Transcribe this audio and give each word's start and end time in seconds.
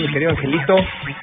Mi 0.00 0.12
querido 0.12 0.30
Angelito. 0.30 0.76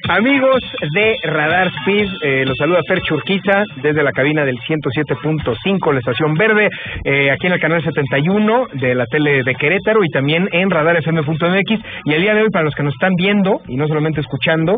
Amigos 0.08 0.60
de 0.94 1.16
Radar 1.24 1.68
Speed, 1.68 2.08
eh, 2.22 2.44
los 2.46 2.56
saluda 2.56 2.80
Fer 2.86 3.00
Churquiza 3.02 3.64
desde 3.82 4.02
la 4.02 4.12
cabina 4.12 4.44
del 4.44 4.56
107.5, 4.56 5.92
la 5.92 5.98
estación 5.98 6.34
verde, 6.34 6.68
eh, 7.04 7.30
aquí 7.30 7.46
en 7.46 7.54
el 7.54 7.60
canal 7.60 7.82
71 7.82 8.66
de 8.74 8.94
la 8.94 9.06
tele 9.06 9.42
de 9.42 9.54
Querétaro 9.54 10.04
y 10.04 10.08
también 10.10 10.48
en 10.52 10.70
radarfm.mx. 10.70 11.80
Y 12.04 12.12
el 12.12 12.22
día 12.22 12.34
de 12.34 12.42
hoy, 12.42 12.50
para 12.50 12.64
los 12.64 12.74
que 12.74 12.82
nos 12.82 12.94
están 12.94 13.14
viendo 13.16 13.60
y 13.66 13.76
no 13.76 13.88
solamente 13.88 14.20
escuchando, 14.20 14.76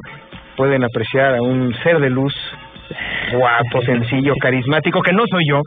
pueden 0.57 0.83
apreciar 0.83 1.35
a 1.37 1.43
un 1.43 1.75
ser 1.83 1.99
de 2.01 2.11
luz 2.11 2.35
guapo, 3.33 3.83
sencillo, 3.83 4.35
carismático, 4.41 5.03
que 5.03 5.13
no 5.13 5.25
soy 5.31 5.45
yo, 5.49 5.63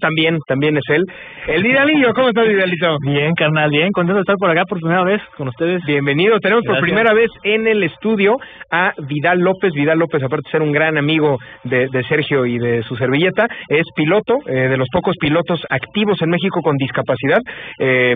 también, 0.00 0.38
también 0.46 0.76
es 0.76 0.84
él. 0.88 1.02
El 1.48 1.62
Vidalillo, 1.62 2.12
¿cómo 2.14 2.28
estás, 2.28 2.48
Vidalito? 2.48 2.96
Bien, 3.04 3.32
carnal, 3.34 3.70
bien, 3.70 3.90
contento 3.92 4.16
de 4.16 4.20
estar 4.22 4.36
por 4.36 4.50
acá 4.50 4.64
por 4.68 4.78
primera 4.78 5.04
vez 5.04 5.20
con 5.36 5.48
ustedes. 5.48 5.82
Bienvenido, 5.86 6.38
tenemos 6.40 6.64
por 6.64 6.80
primera 6.80 7.12
vez 7.14 7.30
en 7.42 7.66
el 7.66 7.82
estudio 7.82 8.36
a 8.70 8.92
Vidal 9.08 9.38
López. 9.38 9.72
Vidal 9.72 9.98
López, 9.98 10.22
aparte 10.22 10.48
de 10.48 10.50
ser 10.50 10.62
un 10.62 10.72
gran 10.72 10.96
amigo 10.98 11.38
de, 11.64 11.88
Sergio 12.08 12.46
y 12.46 12.58
de 12.58 12.82
su 12.82 12.96
servilleta, 12.96 13.46
es 13.68 13.84
piloto, 13.94 14.38
eh, 14.46 14.68
de 14.68 14.76
los 14.76 14.88
pocos 14.92 15.14
pilotos 15.18 15.60
activos 15.70 16.20
en 16.22 16.30
México 16.30 16.60
con 16.62 16.76
discapacidad. 16.76 17.38
Eh, 17.78 18.14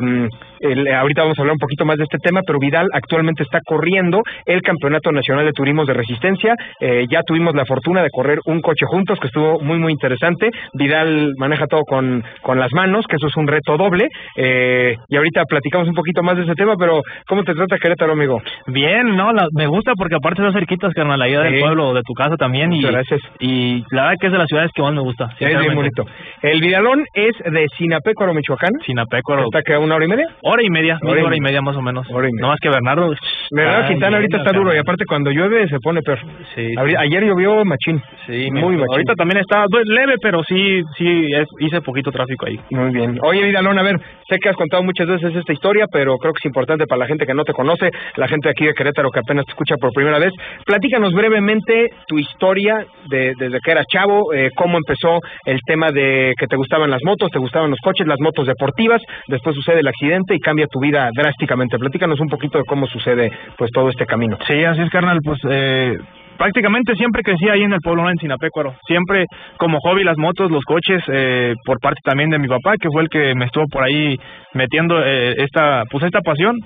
ahorita 0.94 1.22
vamos 1.22 1.38
a 1.38 1.42
hablar 1.42 1.54
un 1.54 1.58
poquito 1.58 1.84
más 1.84 1.96
de 1.96 2.04
este 2.04 2.18
tema, 2.18 2.40
pero 2.46 2.58
Vidal 2.58 2.86
actualmente 2.92 3.42
está 3.42 3.60
corriendo 3.64 4.22
el 4.46 4.62
Campeonato 4.62 5.10
Nacional 5.12 5.44
de 5.44 5.52
Turismos 5.52 5.86
de 5.86 5.94
Resistencia. 5.94 6.54
Eh, 6.80 7.06
ya 7.10 7.22
tuvimos 7.22 7.54
la 7.54 7.64
fortuna 7.64 8.02
de 8.02 8.10
correr 8.10 8.38
un 8.46 8.60
coche 8.60 8.84
juntos, 8.86 9.18
que 9.20 9.28
estuvo 9.28 9.60
muy, 9.60 9.78
muy 9.78 9.92
interesante. 9.92 10.50
Vidal 10.74 11.32
maneja 11.38 11.59
todo 11.66 11.82
con, 11.84 12.24
con 12.42 12.58
las 12.58 12.72
manos, 12.72 13.06
que 13.08 13.16
eso 13.16 13.26
es 13.26 13.36
un 13.36 13.46
reto 13.46 13.76
doble. 13.76 14.08
Eh, 14.36 14.96
y 15.08 15.16
ahorita 15.16 15.44
platicamos 15.44 15.88
un 15.88 15.94
poquito 15.94 16.22
más 16.22 16.36
de 16.36 16.44
ese 16.44 16.54
tema, 16.54 16.74
pero 16.78 17.02
¿cómo 17.26 17.42
te 17.44 17.54
trata 17.54 17.78
Querétaro, 17.78 18.12
amigo? 18.12 18.40
Bien, 18.66 19.16
no, 19.16 19.32
me 19.54 19.66
gusta 19.66 19.92
porque 19.96 20.16
aparte 20.16 20.42
de 20.42 20.52
cerquitas, 20.52 20.92
carnal, 20.94 21.18
la 21.18 21.28
idea 21.28 21.40
del 21.40 21.60
pueblo, 21.60 21.94
de 21.94 22.02
tu 22.02 22.14
casa 22.14 22.36
también. 22.36 22.72
y, 22.72 22.82
gracias. 22.82 23.20
Y 23.38 23.84
la 23.90 24.02
verdad 24.02 24.16
que 24.20 24.26
es 24.26 24.32
de 24.32 24.38
las 24.38 24.46
ciudades 24.46 24.70
que 24.74 24.82
más 24.82 24.94
me 24.94 25.00
gusta. 25.00 25.28
Es 25.38 25.58
bien 25.58 25.74
bonito. 25.74 26.04
El 26.42 26.60
Vidalón 26.60 27.04
es 27.14 27.36
de 27.44 27.66
Sinapecuaro, 27.76 28.34
Michoacán. 28.34 28.72
Sinapecuaro. 28.84 29.44
¿Está 29.44 29.62
que 29.62 29.76
una 29.76 29.94
hora 29.94 30.04
y 30.04 30.08
media? 30.08 30.26
Hora 30.42 30.62
y 30.62 30.70
media, 30.70 30.98
hora, 31.02 31.36
y, 31.36 31.40
media 31.40 31.62
más 31.62 31.76
o 31.76 31.82
menos. 31.82 32.06
No 32.10 32.48
más 32.48 32.58
que 32.60 32.68
Bernardo. 32.68 33.14
Bernardo 33.50 33.88
Quintana 33.88 34.16
ahorita 34.16 34.38
está 34.38 34.52
duro 34.52 34.74
y 34.74 34.78
aparte 34.78 35.04
cuando 35.06 35.30
llueve 35.30 35.68
se 35.68 35.78
pone 35.80 36.02
peor. 36.02 36.18
Sí. 36.54 36.74
Ayer 36.98 37.24
llovió 37.24 37.64
machín. 37.64 38.02
Sí, 38.26 38.50
muy 38.50 38.76
machín. 38.76 38.92
Ahorita 38.92 39.14
también 39.14 39.40
está 39.40 39.64
pues, 39.70 39.84
leve, 39.86 40.14
pero 40.22 40.42
sí, 40.44 40.82
sí, 40.96 41.26
es, 41.32 41.46
hice 41.58 41.80
poquito 41.80 42.10
tráfico 42.10 42.46
ahí. 42.46 42.58
Muy 42.70 42.90
bien. 42.92 43.18
Oye, 43.22 43.42
Vidalón, 43.44 43.78
a 43.78 43.82
ver, 43.82 44.00
sé 44.28 44.38
que 44.38 44.48
has 44.48 44.56
contado 44.56 44.82
muchas 44.82 45.06
veces 45.06 45.34
esta 45.34 45.52
historia, 45.52 45.86
pero 45.90 46.16
creo 46.18 46.32
que 46.32 46.38
es 46.38 46.46
importante 46.46 46.86
para 46.86 47.00
la 47.00 47.06
gente 47.06 47.26
que 47.26 47.34
no 47.34 47.44
te 47.44 47.52
conoce, 47.52 47.90
la 48.16 48.28
gente 48.28 48.48
aquí 48.48 48.66
de 48.66 48.74
Querétaro 48.74 49.10
que 49.10 49.20
apenas 49.20 49.44
te 49.46 49.52
escucha 49.52 49.76
por 49.76 49.92
primera 49.92 50.18
vez. 50.18 50.32
Platícanos 50.64 51.12
brevemente 51.12 51.90
tu 52.06 52.18
historia 52.18 52.84
de, 53.08 53.34
desde 53.38 53.58
que 53.60 53.70
eras 53.70 53.86
chavo, 53.86 54.32
eh, 54.32 54.50
cómo 54.54 54.78
empezó 54.78 55.20
el 55.44 55.58
tema 55.66 55.90
de 55.90 56.32
que 56.38 56.46
te 56.46 56.56
gustaban 56.56 56.90
las 56.90 57.02
motos, 57.04 57.30
te 57.30 57.38
gustaban 57.38 57.70
los 57.70 57.80
coches, 57.80 58.06
las 58.06 58.20
motos 58.20 58.46
deportivas, 58.46 59.02
después 59.26 59.54
sucede 59.56 59.80
el 59.80 59.88
accidente 59.88 60.34
y 60.34 60.40
cambia 60.40 60.66
tu 60.66 60.80
vida 60.80 61.10
drásticamente. 61.14 61.78
Platícanos 61.78 62.20
un 62.20 62.28
poquito 62.28 62.58
de 62.58 62.64
cómo 62.64 62.86
sucede 62.86 63.30
pues 63.56 63.70
todo 63.72 63.88
este 63.88 64.06
camino. 64.06 64.38
Sí, 64.46 64.64
así 64.64 64.82
es, 64.82 64.90
carnal, 64.90 65.18
pues 65.24 65.38
eh, 65.48 65.96
prácticamente 66.40 66.94
siempre 66.96 67.22
crecí 67.22 67.50
ahí 67.50 67.62
en 67.64 67.74
el 67.74 67.80
pueblo 67.84 68.08
en 68.08 68.16
Sinapecuaro. 68.16 68.74
Siempre 68.86 69.26
como 69.58 69.78
hobby 69.80 70.04
las 70.04 70.16
motos, 70.16 70.50
los 70.50 70.64
coches, 70.64 71.02
eh, 71.12 71.52
por 71.66 71.78
parte 71.80 72.00
también 72.02 72.30
de 72.30 72.38
mi 72.38 72.48
papá, 72.48 72.76
que 72.80 72.88
fue 72.90 73.02
el 73.02 73.10
que 73.10 73.34
me 73.34 73.44
estuvo 73.44 73.66
por 73.70 73.84
ahí 73.84 74.18
metiendo 74.54 75.04
eh, 75.04 75.34
esta, 75.36 75.82
pues 75.90 76.02
esta 76.02 76.22
pasión. 76.22 76.56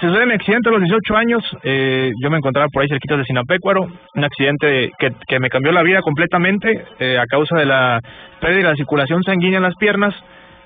Se 0.00 0.08
sucede 0.08 0.24
un 0.24 0.32
accidente 0.32 0.70
a 0.70 0.72
los 0.72 0.80
18 0.80 1.14
años, 1.14 1.44
eh, 1.62 2.10
yo 2.22 2.30
me 2.30 2.38
encontraba 2.38 2.68
por 2.72 2.82
ahí 2.82 2.88
cerquita 2.88 3.18
de 3.18 3.24
Sinapecuaro, 3.24 3.86
un 4.14 4.24
accidente 4.24 4.90
que, 4.98 5.10
que 5.28 5.38
me 5.38 5.50
cambió 5.50 5.72
la 5.72 5.82
vida 5.82 6.00
completamente 6.00 6.82
a 7.20 7.26
causa 7.26 7.58
de 7.58 7.66
la 7.66 8.00
pérdida 8.40 8.62
de 8.62 8.70
la 8.70 8.76
circulación 8.76 9.22
sanguínea 9.24 9.58
en 9.58 9.64
las 9.64 9.76
piernas. 9.76 10.14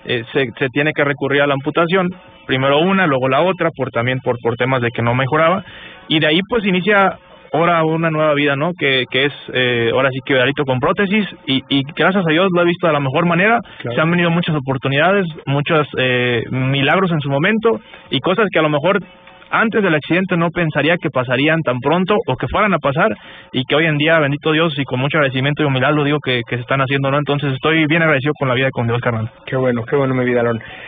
Se, 0.05 0.23
se, 0.57 0.69
tiene 0.69 0.93
que 0.95 1.03
recurrir 1.03 1.43
a 1.43 1.49
la 1.49 1.55
amputación, 1.55 2.07
primero 2.47 2.78
una, 2.78 3.09
luego 3.09 3.28
la 3.28 3.41
otra, 3.41 3.71
por 3.77 3.91
también 3.91 4.21
por, 4.21 4.37
por 4.41 4.55
temas 4.55 4.81
de 4.81 4.93
que 4.93 5.03
no 5.03 5.17
mejoraba, 5.17 5.65
y 6.07 6.21
de 6.21 6.28
ahí 6.28 6.41
pues 6.49 6.65
inicia 6.65 7.19
ahora 7.53 7.84
una 7.84 8.11
nueva 8.11 8.34
vida, 8.34 8.57
¿no? 8.57 8.73
Que, 8.79 9.05
que 9.11 9.27
es 9.27 9.33
eh, 9.53 9.91
ahora 9.93 10.11
sí 10.11 10.21
que 10.25 10.34
Vidalito 10.34 10.65
con 10.65 10.81
prótesis 10.81 11.27
y, 11.47 11.62
y 11.69 11.83
gracias 11.97 12.25
a 12.27 12.31
Dios 12.31 12.49
lo 12.55 12.62
he 12.62 12.67
visto 12.67 12.87
de 12.87 12.93
la 12.93 13.01
mejor 13.01 13.27
manera. 13.27 13.61
Se 13.83 14.01
han 14.01 14.11
venido 14.11 14.31
muchas 14.31 14.55
oportunidades, 14.57 15.27
muchos 15.47 15.87
eh, 15.99 16.43
milagros 16.51 17.11
en 17.12 17.21
su 17.21 17.31
momento 17.31 17.81
y 18.11 18.21
cosas 18.21 18.47
que 18.53 18.59
a 18.59 18.62
lo 18.62 18.69
mejor 18.69 19.01
antes 19.51 19.83
del 19.83 19.95
accidente 19.95 20.37
no 20.37 20.51
pensaría 20.51 20.97
que 20.99 21.11
pasarían 21.11 21.61
tan 21.62 21.79
pronto 21.79 22.17
o 22.27 22.37
que 22.37 22.47
fueran 22.49 22.75
a 22.75 22.79
pasar 22.79 23.17
y 23.53 23.65
que 23.65 23.75
hoy 23.75 23.87
en 23.87 23.97
día, 23.97 24.19
bendito 24.19 24.53
Dios, 24.53 24.75
y 24.78 24.84
con 24.84 25.01
mucho 25.01 25.19
agradecimiento 25.19 25.63
y 25.63 25.67
humildad 25.67 25.95
lo 25.95 26.05
digo 26.05 26.19
que, 26.25 26.43
que 26.49 26.57
se 26.57 26.63
están 26.63 26.81
haciendo, 26.81 27.11
¿no? 27.11 27.19
Entonces 27.19 27.53
estoy 27.53 27.87
bien 27.87 28.03
agradecido 28.03 28.33
con 28.39 28.49
la 28.49 28.55
vida 28.55 28.71
con 28.71 28.87
Dios, 28.87 29.01
carnal. 29.01 29.31
Qué 29.47 29.57
bueno, 29.57 29.84
qué 29.84 29.97
bueno, 29.97 30.15
mi 30.15 30.25
vida, 30.25 30.43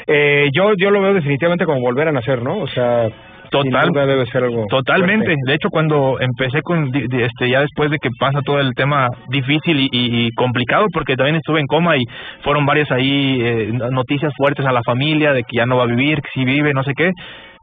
eh, 0.07 0.49
yo, 0.53 0.73
yo 0.77 0.91
lo 0.91 1.01
veo 1.01 1.15
definitivamente 1.15 1.65
como 1.65 1.81
volver 1.81 2.09
a 2.09 2.13
nacer, 2.13 2.43
¿no? 2.43 2.59
O 2.59 2.67
sea, 2.69 3.09
Total, 3.51 3.91
debe 3.93 4.27
ser 4.27 4.45
algo 4.45 4.67
totalmente. 4.69 5.35
De 5.47 5.55
hecho, 5.55 5.69
cuando 5.71 6.19
empecé 6.21 6.63
con, 6.63 6.91
este, 6.95 7.51
ya 7.51 7.61
después 7.61 7.91
de 7.91 7.99
que 7.99 8.11
pasa 8.19 8.41
todo 8.45 8.61
el 8.61 8.75
tema 8.75 9.09
difícil 9.29 9.89
y, 9.91 10.31
complicado, 10.33 10.87
porque 10.93 11.17
también 11.17 11.37
estuve 11.37 11.61
en 11.61 11.67
coma 11.67 11.97
y 11.97 12.05
fueron 12.43 12.67
varias 12.67 12.91
ahí 12.91 13.41
eh, 13.41 13.71
noticias 13.91 14.33
fuertes 14.37 14.67
a 14.67 14.73
la 14.73 14.83
familia 14.83 15.33
de 15.33 15.43
que 15.43 15.57
ya 15.57 15.67
no 15.67 15.77
va 15.77 15.85
a 15.85 15.87
vivir, 15.87 16.21
que 16.21 16.29
si 16.35 16.45
vive, 16.45 16.73
no 16.73 16.83
sé 16.85 16.93
qué. 16.97 17.11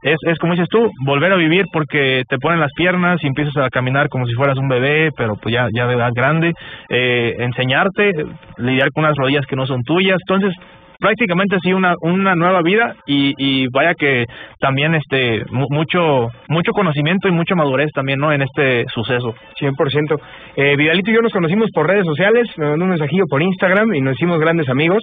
Es, 0.02 0.18
es 0.22 0.38
como 0.38 0.52
dices 0.52 0.68
tú, 0.68 0.90
volver 1.04 1.32
a 1.32 1.36
vivir 1.36 1.64
porque 1.72 2.22
te 2.28 2.38
ponen 2.38 2.60
las 2.60 2.72
piernas 2.76 3.18
y 3.22 3.26
empiezas 3.26 3.56
a 3.56 3.70
caminar 3.70 4.08
como 4.08 4.26
si 4.26 4.34
fueras 4.34 4.58
un 4.58 4.68
bebé, 4.68 5.10
pero 5.16 5.34
pues 5.36 5.54
ya, 5.54 5.68
ya 5.74 5.86
de 5.86 5.94
edad 5.94 6.12
grande, 6.14 6.52
eh, 6.88 7.34
enseñarte, 7.38 8.12
lidiar 8.58 8.90
con 8.92 9.04
unas 9.04 9.16
rodillas 9.16 9.46
que 9.46 9.56
no 9.56 9.66
son 9.66 9.82
tuyas. 9.82 10.18
Entonces, 10.28 10.54
prácticamente 10.98 11.56
sí 11.62 11.72
una, 11.72 11.94
una 12.00 12.34
nueva 12.34 12.62
vida 12.62 12.96
y, 13.06 13.34
y 13.38 13.66
vaya 13.68 13.94
que 13.94 14.26
también 14.60 14.94
este 14.94 15.44
mucho 15.48 16.28
mucho 16.48 16.72
conocimiento 16.72 17.28
y 17.28 17.32
mucha 17.32 17.54
madurez 17.54 17.90
también 17.94 18.18
no 18.18 18.32
en 18.32 18.42
este 18.42 18.84
suceso. 18.94 19.34
100% 19.60 20.20
eh, 20.56 20.76
Vidalito 20.76 21.10
y 21.10 21.14
yo 21.14 21.22
nos 21.22 21.32
conocimos 21.32 21.70
por 21.72 21.86
redes 21.86 22.04
sociales 22.04 22.48
me 22.56 22.68
mandó 22.68 22.84
un 22.84 22.90
mensajillo 22.90 23.24
por 23.28 23.42
Instagram 23.42 23.94
y 23.94 24.00
nos 24.00 24.14
hicimos 24.14 24.38
grandes 24.38 24.68
amigos. 24.68 25.02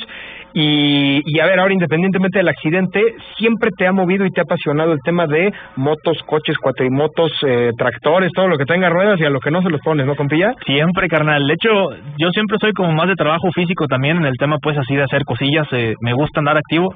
Y, 0.54 1.22
y 1.26 1.40
a 1.40 1.46
ver 1.48 1.60
ahora 1.60 1.74
independientemente 1.74 2.38
del 2.38 2.48
accidente 2.48 3.02
siempre 3.38 3.72
te 3.76 3.88
ha 3.88 3.92
movido 3.92 4.26
y 4.26 4.30
te 4.30 4.42
ha 4.42 4.44
apasionado 4.44 4.94
el 4.94 5.00
tema 5.04 5.26
de 5.26 5.52
motos 5.76 6.22
coches 6.28 6.58
cuatrimotos 6.60 7.32
eh, 7.48 7.72
tractores 7.78 8.32
todo 8.34 8.48
lo 8.48 8.58
que 8.58 8.66
tenga 8.66 8.90
ruedas 8.90 9.20
y 9.20 9.26
a 9.26 9.30
lo 9.30 9.40
que 9.40 9.50
no 9.50 9.62
se 9.62 9.70
los 9.70 9.82
pones 9.82 10.06
no 10.06 10.16
compilla 10.16 10.54
siempre 10.66 11.08
carnal. 11.08 11.46
De 11.48 11.54
hecho 11.54 11.70
yo 12.18 12.30
siempre 12.32 12.58
soy 12.62 12.72
como 12.74 12.94
más 12.94 13.08
de 13.08 13.16
trabajo 13.16 13.50
físico 13.54 13.88
también 13.88 14.18
en 14.18 14.26
el 14.26 14.38
tema 14.38 14.58
pues 14.62 14.78
así 14.78 14.96
de 14.96 15.04
hacer 15.04 15.24
cosillas 15.26 15.68
eh, 15.72 15.83
me 16.02 16.14
gusta 16.14 16.40
andar 16.40 16.58
activo 16.58 16.94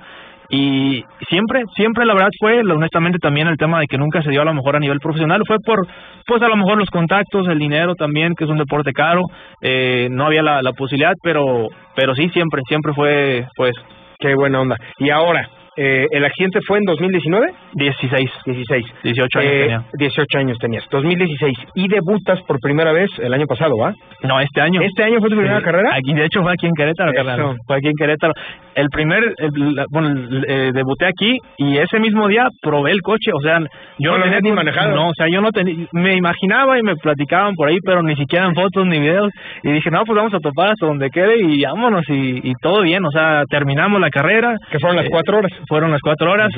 y 0.49 1.03
siempre, 1.27 1.63
siempre 1.75 2.05
la 2.05 2.13
verdad 2.13 2.29
fue, 2.39 2.61
honestamente 2.61 3.19
también 3.19 3.47
el 3.47 3.57
tema 3.57 3.79
de 3.79 3.87
que 3.87 3.97
nunca 3.97 4.21
se 4.21 4.29
dio 4.29 4.41
a 4.41 4.45
lo 4.45 4.53
mejor 4.53 4.77
a 4.77 4.79
nivel 4.79 4.99
profesional, 4.99 5.41
fue 5.45 5.57
por, 5.65 5.85
pues 6.25 6.41
a 6.41 6.47
lo 6.47 6.55
mejor 6.55 6.77
los 6.77 6.89
contactos, 6.89 7.47
el 7.49 7.59
dinero 7.59 7.95
también, 7.95 8.33
que 8.33 8.45
es 8.45 8.49
un 8.49 8.57
deporte 8.57 8.93
caro, 8.93 9.23
eh, 9.61 10.07
no 10.09 10.25
había 10.25 10.41
la, 10.41 10.61
la 10.61 10.71
posibilidad, 10.71 11.13
pero, 11.21 11.67
pero 11.95 12.15
sí, 12.15 12.29
siempre, 12.29 12.61
siempre 12.67 12.93
fue, 12.93 13.45
pues. 13.55 13.73
Qué 14.19 14.33
buena 14.33 14.61
onda. 14.61 14.77
Y 14.97 15.11
ahora, 15.11 15.47
Eh, 15.77 16.07
¿El 16.11 16.25
accidente 16.25 16.59
fue 16.67 16.79
en 16.79 16.83
2019? 16.85 17.47
16. 17.73 18.29
16. 18.45 18.85
18 19.03 19.39
años 19.39 19.51
Eh, 19.53 19.59
tenía. 19.61 19.83
18 19.97 20.37
años 20.39 20.57
tenías. 20.59 20.83
2016. 20.89 21.55
Y 21.75 21.87
debutas 21.87 22.41
por 22.47 22.59
primera 22.59 22.91
vez 22.91 23.09
el 23.19 23.33
año 23.33 23.45
pasado, 23.45 23.77
¿va? 23.77 23.93
No, 24.23 24.39
este 24.39 24.59
año. 24.61 24.81
¿Este 24.81 25.03
año 25.03 25.19
fue 25.19 25.29
tu 25.29 25.35
primera 25.37 25.61
carrera? 25.61 25.91
Aquí, 25.93 26.13
de 26.13 26.25
hecho, 26.25 26.41
fue 26.41 26.51
aquí 26.51 26.65
en 26.65 26.73
Querétaro, 26.73 27.13
carnal. 27.13 27.55
Fue 27.67 27.75
aquí 27.77 27.87
en 27.87 27.93
Querétaro. 27.95 28.33
El 28.75 28.89
primer, 28.89 29.23
el- 29.37 29.75
la- 29.75 29.85
bueno, 29.91 30.09
eh, 30.47 30.71
debuté 30.73 31.05
aquí 31.05 31.37
y 31.57 31.77
ese 31.77 31.99
mismo 31.99 32.27
día 32.27 32.47
probé 32.61 32.91
el 32.91 33.01
coche. 33.01 33.31
O 33.33 33.39
sea, 33.41 33.59
yo 33.99 34.11
No 34.11 34.17
lo 34.17 34.25
habías 34.25 34.41
ni 34.41 34.51
manejado. 34.51 34.95
No, 34.95 35.09
o 35.09 35.13
sea, 35.15 35.27
yo 35.31 35.41
no 35.41 35.51
tenía, 35.51 35.87
me 35.93 36.15
imaginaba 36.15 36.79
y 36.79 36.83
me 36.83 36.95
platicaban 36.95 37.53
por 37.55 37.69
ahí, 37.69 37.77
pero 37.85 38.01
ni 38.01 38.15
siquiera 38.15 38.45
en 38.45 38.55
fotos 38.55 38.85
ni 38.87 38.99
videos. 38.99 39.29
Y 39.63 39.71
dije, 39.71 39.89
no, 39.91 40.03
pues 40.05 40.15
vamos 40.15 40.33
a 40.33 40.39
topar 40.39 40.71
hasta 40.71 40.85
donde 40.87 41.09
quede 41.09 41.37
y 41.39 41.61
vámonos 41.63 42.03
y, 42.09 42.41
y 42.49 42.53
todo 42.61 42.81
bien. 42.81 43.05
O 43.05 43.11
sea, 43.11 43.43
terminamos 43.49 43.99
la 44.01 44.09
carrera. 44.09 44.55
Que 44.71 44.79
fueron 44.79 44.97
las 44.97 45.05
Eh, 45.05 45.09
cuatro 45.11 45.37
horas. 45.37 45.51
Fueron 45.67 45.91
las 45.91 46.01
cuatro 46.01 46.31
horas. 46.31 46.49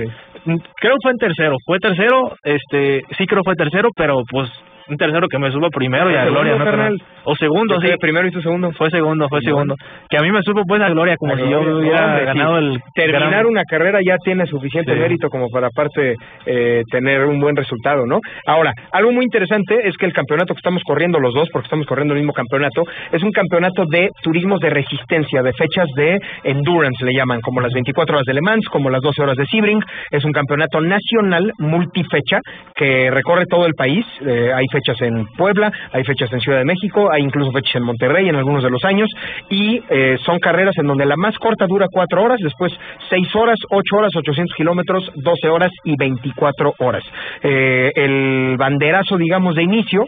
Mm, 0.45 0.56
Creo 0.79 0.95
fue 1.01 1.11
en 1.11 1.17
tercero. 1.17 1.56
Fue 1.65 1.79
tercero, 1.79 2.35
este, 2.44 3.01
sí 3.17 3.25
creo 3.25 3.44
fue 3.44 3.56
tercero, 3.56 3.89
pero 3.95 4.23
pues 4.29 4.50
un 4.89 4.97
tercero 4.97 5.27
que 5.27 5.38
me 5.39 5.51
suba 5.51 5.69
primero 5.69 6.09
y 6.12 6.15
a 6.15 6.25
gloria, 6.25 6.56
¿no, 6.57 6.65
carnal. 6.65 6.97
O 7.25 7.36
segundo, 7.36 7.75
Yo 7.81 7.89
sí. 7.89 7.95
primero 8.00 8.27
y 8.27 8.31
tú 8.31 8.41
segundo. 8.41 8.71
Fue 8.71 8.89
segundo, 8.89 9.27
fue 9.30 9.39
segundo. 9.41 9.75
Que 10.09 10.18
a 10.18 10.21
mí 10.21 10.31
me 10.31 10.41
supo 10.41 10.62
pues 10.68 10.81
a 10.81 10.89
gloria, 10.89 11.15
como 11.18 11.33
A 11.33 11.38
si 11.38 11.44
gloria, 11.44 11.69
yo 11.71 11.77
hubiera 11.77 12.06
hombre, 12.06 12.19
sí. 12.21 12.25
ganado 12.25 12.57
el... 12.57 12.80
Terminar 12.95 13.30
gran- 13.30 13.45
una 13.45 13.63
carrera 13.69 14.00
ya 14.06 14.15
tiene 14.24 14.45
suficiente 14.47 14.94
Sí. 14.94 15.00
mérito 15.00 15.30
como 15.30 15.47
para 15.50 15.68
aparte 15.68 16.15
eh, 16.45 16.81
tener 16.91 17.25
un 17.25 17.39
buen 17.39 17.56
resultado, 17.56 18.06
¿no? 18.06 18.19
Ahora, 18.47 18.74
algo 18.91 19.12
muy 19.12 19.25
interesante 19.25 19.88
es 19.88 19.95
que 19.97 20.06
el 20.06 20.13
campeonato 20.13 20.53
que 20.53 20.59
estamos 20.59 20.81
corriendo 20.83 21.19
los 21.19 21.33
dos, 21.33 21.47
porque 21.51 21.65
estamos 21.68 21.86
corriendo 21.86 22.13
el 22.13 22.19
mismo 22.21 22.33
campeonato, 22.33 22.83
es 23.12 23.21
un 23.21 23.31
campeonato 23.31 23.83
de 23.89 24.09
turismos 24.24 24.59
de 24.59 24.69
resistencia, 24.71 25.44
de 25.44 25.53
fechas 25.53 25.88
de 25.95 26.18
endurance 26.44 27.03
le 27.06 27.13
llaman, 27.13 27.41
como 27.41 27.62
las 27.62 27.71
24 27.74 28.15
horas 28.15 28.25
de 28.25 28.33
Le 28.33 28.41
Mans, 28.41 28.65
como 28.71 28.89
las 28.89 29.01
12 29.01 29.21
horas 29.21 29.36
de 29.38 29.45
Sebring. 29.45 29.80
Es 30.12 30.25
un 30.25 30.31
campeonato 30.31 30.81
nacional 30.81 31.51
multifecha 31.59 32.39
que 32.75 33.12
recorre 33.12 33.45
todo 33.50 33.65
el 33.65 33.74
país. 33.74 34.06
Eh, 34.25 34.51
hay 34.56 34.65
fechas 34.71 34.78
en 35.01 35.25
Puebla, 35.37 35.71
hay 35.91 36.03
fechas 36.03 36.31
en 36.31 36.39
Ciudad 36.39 36.59
de 36.59 36.65
México, 36.65 37.09
hay 37.11 37.21
incluso 37.21 37.51
fechas 37.51 37.75
en 37.75 37.83
Monterrey 37.83 38.29
en 38.29 38.35
algunos 38.35 38.63
de 38.63 38.69
los 38.69 38.83
años 38.83 39.09
y 39.49 39.81
eh, 39.89 40.17
son 40.25 40.39
carreras 40.39 40.77
en 40.77 40.87
donde 40.87 41.05
la 41.05 41.15
más 41.17 41.37
corta 41.37 41.65
dura 41.67 41.87
cuatro 41.91 42.23
horas, 42.23 42.39
después 42.41 42.73
seis 43.09 43.27
horas, 43.35 43.57
ocho 43.69 43.97
horas, 43.97 44.11
800 44.15 44.55
kilómetros, 44.55 45.11
12 45.15 45.49
horas 45.49 45.71
y 45.83 45.95
24 45.97 46.73
horas. 46.79 47.03
Eh, 47.43 47.91
el 47.95 48.55
banderazo, 48.57 49.17
digamos, 49.17 49.55
de 49.55 49.63
inicio 49.63 50.05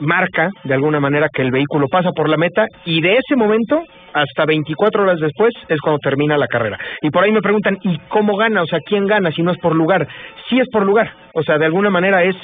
marca 0.00 0.50
de 0.64 0.74
alguna 0.74 1.00
manera 1.00 1.28
que 1.32 1.42
el 1.42 1.50
vehículo 1.50 1.88
pasa 1.88 2.10
por 2.12 2.28
la 2.28 2.36
meta 2.36 2.66
y 2.84 3.00
de 3.00 3.14
ese 3.14 3.36
momento 3.36 3.82
hasta 4.12 4.46
24 4.46 5.02
horas 5.02 5.20
después 5.20 5.52
es 5.68 5.80
cuando 5.80 5.98
termina 5.98 6.36
la 6.36 6.46
carrera. 6.46 6.78
Y 7.02 7.10
por 7.10 7.24
ahí 7.24 7.32
me 7.32 7.42
preguntan, 7.42 7.78
¿y 7.82 7.98
cómo 8.08 8.36
gana? 8.36 8.62
O 8.62 8.66
sea, 8.66 8.80
¿quién 8.84 9.06
gana 9.06 9.30
si 9.32 9.42
no 9.42 9.52
es 9.52 9.58
por 9.58 9.74
lugar? 9.74 10.06
Sí 10.48 10.58
es 10.58 10.68
por 10.70 10.84
lugar. 10.84 11.12
O 11.34 11.42
sea, 11.42 11.58
de 11.58 11.66
alguna 11.66 11.90
manera 11.90 12.22
es 12.22 12.36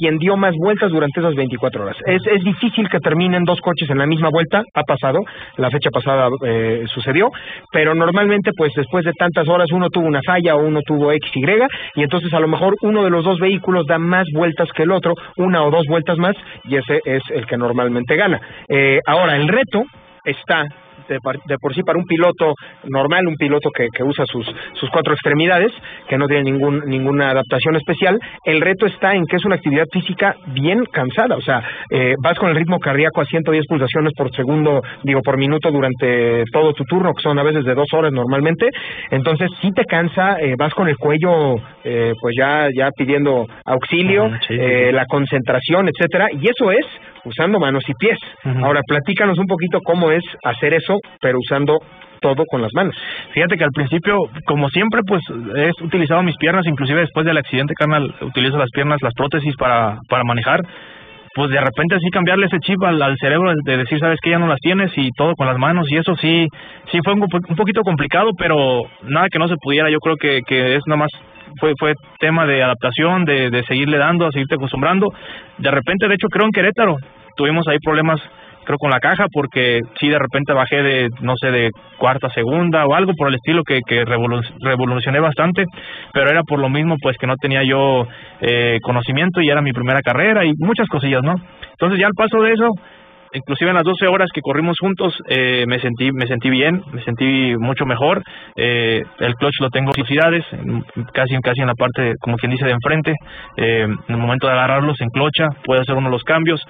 quien 0.00 0.16
dio 0.18 0.36
más 0.36 0.54
vueltas 0.56 0.90
durante 0.90 1.20
esas 1.20 1.34
24 1.34 1.82
horas. 1.82 1.96
Es, 2.06 2.22
es 2.26 2.42
difícil 2.42 2.88
que 2.88 3.00
terminen 3.00 3.44
dos 3.44 3.60
coches 3.60 3.88
en 3.90 3.98
la 3.98 4.06
misma 4.06 4.30
vuelta, 4.32 4.62
ha 4.74 4.82
pasado, 4.82 5.18
la 5.58 5.70
fecha 5.70 5.90
pasada 5.90 6.28
eh, 6.46 6.84
sucedió, 6.86 7.30
pero 7.70 7.94
normalmente 7.94 8.52
pues 8.56 8.72
después 8.74 9.04
de 9.04 9.12
tantas 9.12 9.46
horas 9.46 9.70
uno 9.72 9.90
tuvo 9.90 10.06
una 10.06 10.20
falla 10.24 10.56
o 10.56 10.66
uno 10.66 10.80
tuvo 10.80 11.10
XY 11.10 11.66
y 11.96 12.02
entonces 12.02 12.32
a 12.32 12.40
lo 12.40 12.48
mejor 12.48 12.76
uno 12.80 13.04
de 13.04 13.10
los 13.10 13.24
dos 13.24 13.38
vehículos 13.38 13.84
da 13.86 13.98
más 13.98 14.24
vueltas 14.32 14.70
que 14.72 14.84
el 14.84 14.90
otro, 14.90 15.12
una 15.36 15.62
o 15.64 15.70
dos 15.70 15.86
vueltas 15.86 16.16
más 16.16 16.34
y 16.64 16.76
ese 16.76 17.00
es 17.04 17.22
el 17.34 17.46
que 17.46 17.58
normalmente 17.58 18.16
gana. 18.16 18.40
Eh, 18.68 19.00
ahora, 19.06 19.36
el 19.36 19.48
reto 19.48 19.84
está 20.24 20.64
de, 21.14 21.20
par- 21.20 21.40
de 21.46 21.56
por 21.58 21.74
sí 21.74 21.82
para 21.82 21.98
un 21.98 22.04
piloto 22.04 22.54
normal, 22.84 23.26
un 23.26 23.36
piloto 23.36 23.70
que, 23.70 23.88
que 23.94 24.02
usa 24.02 24.24
sus, 24.26 24.46
sus 24.74 24.90
cuatro 24.90 25.12
extremidades, 25.12 25.72
que 26.08 26.16
no 26.18 26.26
tiene 26.26 26.44
ningún, 26.44 26.82
ninguna 26.86 27.30
adaptación 27.30 27.76
especial, 27.76 28.18
el 28.44 28.60
reto 28.60 28.86
está 28.86 29.14
en 29.14 29.26
que 29.26 29.36
es 29.36 29.44
una 29.44 29.56
actividad 29.56 29.86
física 29.92 30.34
bien 30.48 30.84
cansada, 30.92 31.36
o 31.36 31.40
sea, 31.40 31.62
eh, 31.90 32.14
vas 32.22 32.38
con 32.38 32.50
el 32.50 32.56
ritmo 32.56 32.78
cardíaco 32.78 33.20
a 33.20 33.24
110 33.24 33.66
pulsaciones 33.66 34.12
por 34.16 34.34
segundo, 34.34 34.80
digo, 35.04 35.20
por 35.22 35.36
minuto 35.36 35.70
durante 35.70 36.44
todo 36.52 36.72
tu 36.72 36.84
turno, 36.84 37.12
que 37.14 37.22
son 37.22 37.38
a 37.38 37.42
veces 37.42 37.64
de 37.64 37.74
dos 37.74 37.88
horas 37.92 38.12
normalmente, 38.12 38.68
entonces 39.10 39.48
si 39.60 39.72
te 39.72 39.84
cansa, 39.84 40.36
eh, 40.40 40.54
vas 40.58 40.72
con 40.74 40.88
el 40.88 40.96
cuello 40.96 41.56
eh, 41.84 42.12
pues 42.20 42.34
ya, 42.38 42.68
ya 42.76 42.90
pidiendo 42.96 43.46
auxilio, 43.64 44.28
sí, 44.40 44.46
sí, 44.48 44.54
eh, 44.60 44.86
sí. 44.88 44.92
la 44.92 45.04
concentración, 45.06 45.88
etcétera, 45.88 46.26
y 46.32 46.48
eso 46.48 46.70
es 46.70 46.86
usando 47.24 47.58
manos 47.58 47.82
y 47.88 47.94
pies. 47.94 48.18
Ahora, 48.62 48.80
platícanos 48.86 49.38
un 49.38 49.46
poquito 49.46 49.80
cómo 49.84 50.10
es 50.10 50.22
hacer 50.44 50.74
eso, 50.74 50.98
pero 51.20 51.38
usando 51.38 51.78
todo 52.20 52.44
con 52.46 52.62
las 52.62 52.70
manos. 52.74 52.94
Fíjate 53.32 53.56
que 53.56 53.64
al 53.64 53.70
principio, 53.72 54.18
como 54.44 54.68
siempre, 54.68 55.00
pues 55.06 55.22
he 55.56 55.70
utilizado 55.82 56.22
mis 56.22 56.36
piernas, 56.36 56.66
inclusive 56.66 57.00
después 57.00 57.24
del 57.26 57.38
accidente, 57.38 57.74
carnal, 57.74 58.14
utilizo 58.20 58.58
las 58.58 58.70
piernas, 58.70 58.98
las 59.02 59.14
prótesis 59.14 59.54
para, 59.56 59.98
para 60.08 60.24
manejar. 60.24 60.60
Pues 61.32 61.48
de 61.50 61.60
repente 61.60 61.94
así 61.94 62.10
cambiarle 62.10 62.46
ese 62.46 62.58
chip 62.58 62.82
al, 62.82 63.00
al 63.00 63.16
cerebro 63.18 63.52
de 63.64 63.76
decir, 63.76 64.00
sabes 64.00 64.18
que 64.20 64.30
ya 64.30 64.38
no 64.40 64.48
las 64.48 64.58
tienes 64.58 64.90
y 64.96 65.10
todo 65.16 65.34
con 65.36 65.46
las 65.46 65.58
manos 65.58 65.86
y 65.88 65.96
eso 65.96 66.16
sí, 66.16 66.48
sí 66.90 66.98
fue 67.04 67.14
un, 67.14 67.22
un 67.22 67.56
poquito 67.56 67.82
complicado, 67.82 68.30
pero 68.36 68.82
nada 69.04 69.28
que 69.30 69.38
no 69.38 69.46
se 69.46 69.54
pudiera. 69.62 69.88
Yo 69.90 70.00
creo 70.00 70.16
que, 70.16 70.40
que 70.44 70.74
es 70.74 70.82
nomás 70.86 71.08
fue 71.58 71.72
fue 71.78 71.94
tema 72.18 72.46
de 72.46 72.62
adaptación, 72.62 73.24
de, 73.24 73.50
de 73.50 73.64
seguirle 73.64 73.98
dando, 73.98 74.26
a 74.26 74.32
seguirte 74.32 74.54
acostumbrando. 74.54 75.08
De 75.58 75.70
repente, 75.70 76.08
de 76.08 76.14
hecho, 76.14 76.28
creo 76.28 76.46
en 76.46 76.52
Querétaro. 76.52 76.96
Tuvimos 77.36 77.66
ahí 77.68 77.78
problemas 77.84 78.20
creo 78.62 78.76
con 78.76 78.90
la 78.90 79.00
caja 79.00 79.24
porque 79.32 79.80
sí 79.98 80.08
de 80.08 80.18
repente 80.18 80.52
bajé 80.52 80.82
de 80.82 81.08
no 81.22 81.32
sé 81.40 81.50
de 81.50 81.70
cuarta 81.96 82.28
segunda 82.28 82.84
o 82.86 82.94
algo 82.94 83.12
por 83.16 83.28
el 83.28 83.34
estilo 83.34 83.62
que, 83.64 83.80
que 83.86 84.04
revolu- 84.04 84.46
revolucioné 84.60 85.18
bastante. 85.18 85.64
Pero 86.12 86.30
era 86.30 86.42
por 86.42 86.58
lo 86.60 86.68
mismo 86.68 86.96
pues 87.02 87.16
que 87.16 87.26
no 87.26 87.36
tenía 87.36 87.62
yo 87.64 88.06
eh, 88.40 88.78
conocimiento 88.82 89.40
y 89.40 89.48
era 89.48 89.62
mi 89.62 89.72
primera 89.72 90.02
carrera 90.02 90.44
y 90.44 90.52
muchas 90.58 90.86
cosillas 90.88 91.22
no 91.22 91.34
entonces 91.72 91.98
ya 91.98 92.06
al 92.06 92.12
paso 92.14 92.42
de 92.42 92.52
eso 92.52 92.68
inclusive 93.32 93.70
en 93.70 93.76
las 93.76 93.84
12 93.84 94.06
horas 94.06 94.28
que 94.34 94.40
corrimos 94.40 94.76
juntos 94.80 95.14
eh, 95.28 95.64
me 95.66 95.78
sentí 95.80 96.10
me 96.12 96.26
sentí 96.26 96.50
bien 96.50 96.82
me 96.92 97.02
sentí 97.04 97.54
mucho 97.58 97.86
mejor. 97.86 98.22
Eh, 98.56 99.02
el 99.20 99.34
clutch 99.36 99.60
lo 99.60 99.70
tengo 99.70 99.92
velocidades 99.94 100.44
en- 100.52 100.82
casi 101.12 101.36
casi 101.42 101.60
en 101.60 101.66
la 101.68 101.74
parte 101.74 102.14
como 102.20 102.36
quien 102.36 102.52
dice 102.52 102.64
de 102.66 102.72
enfrente. 102.72 103.14
Eh, 103.56 103.82
en 103.84 104.14
el 104.14 104.16
momento 104.16 104.46
de 104.46 104.52
agarrarlos 104.54 105.00
en 105.00 105.08
clocha 105.10 105.48
puede 105.64 105.80
hacer 105.82 105.94
uno 105.96 106.08
de 106.08 106.12
los 106.12 106.24
cambios 106.24 106.60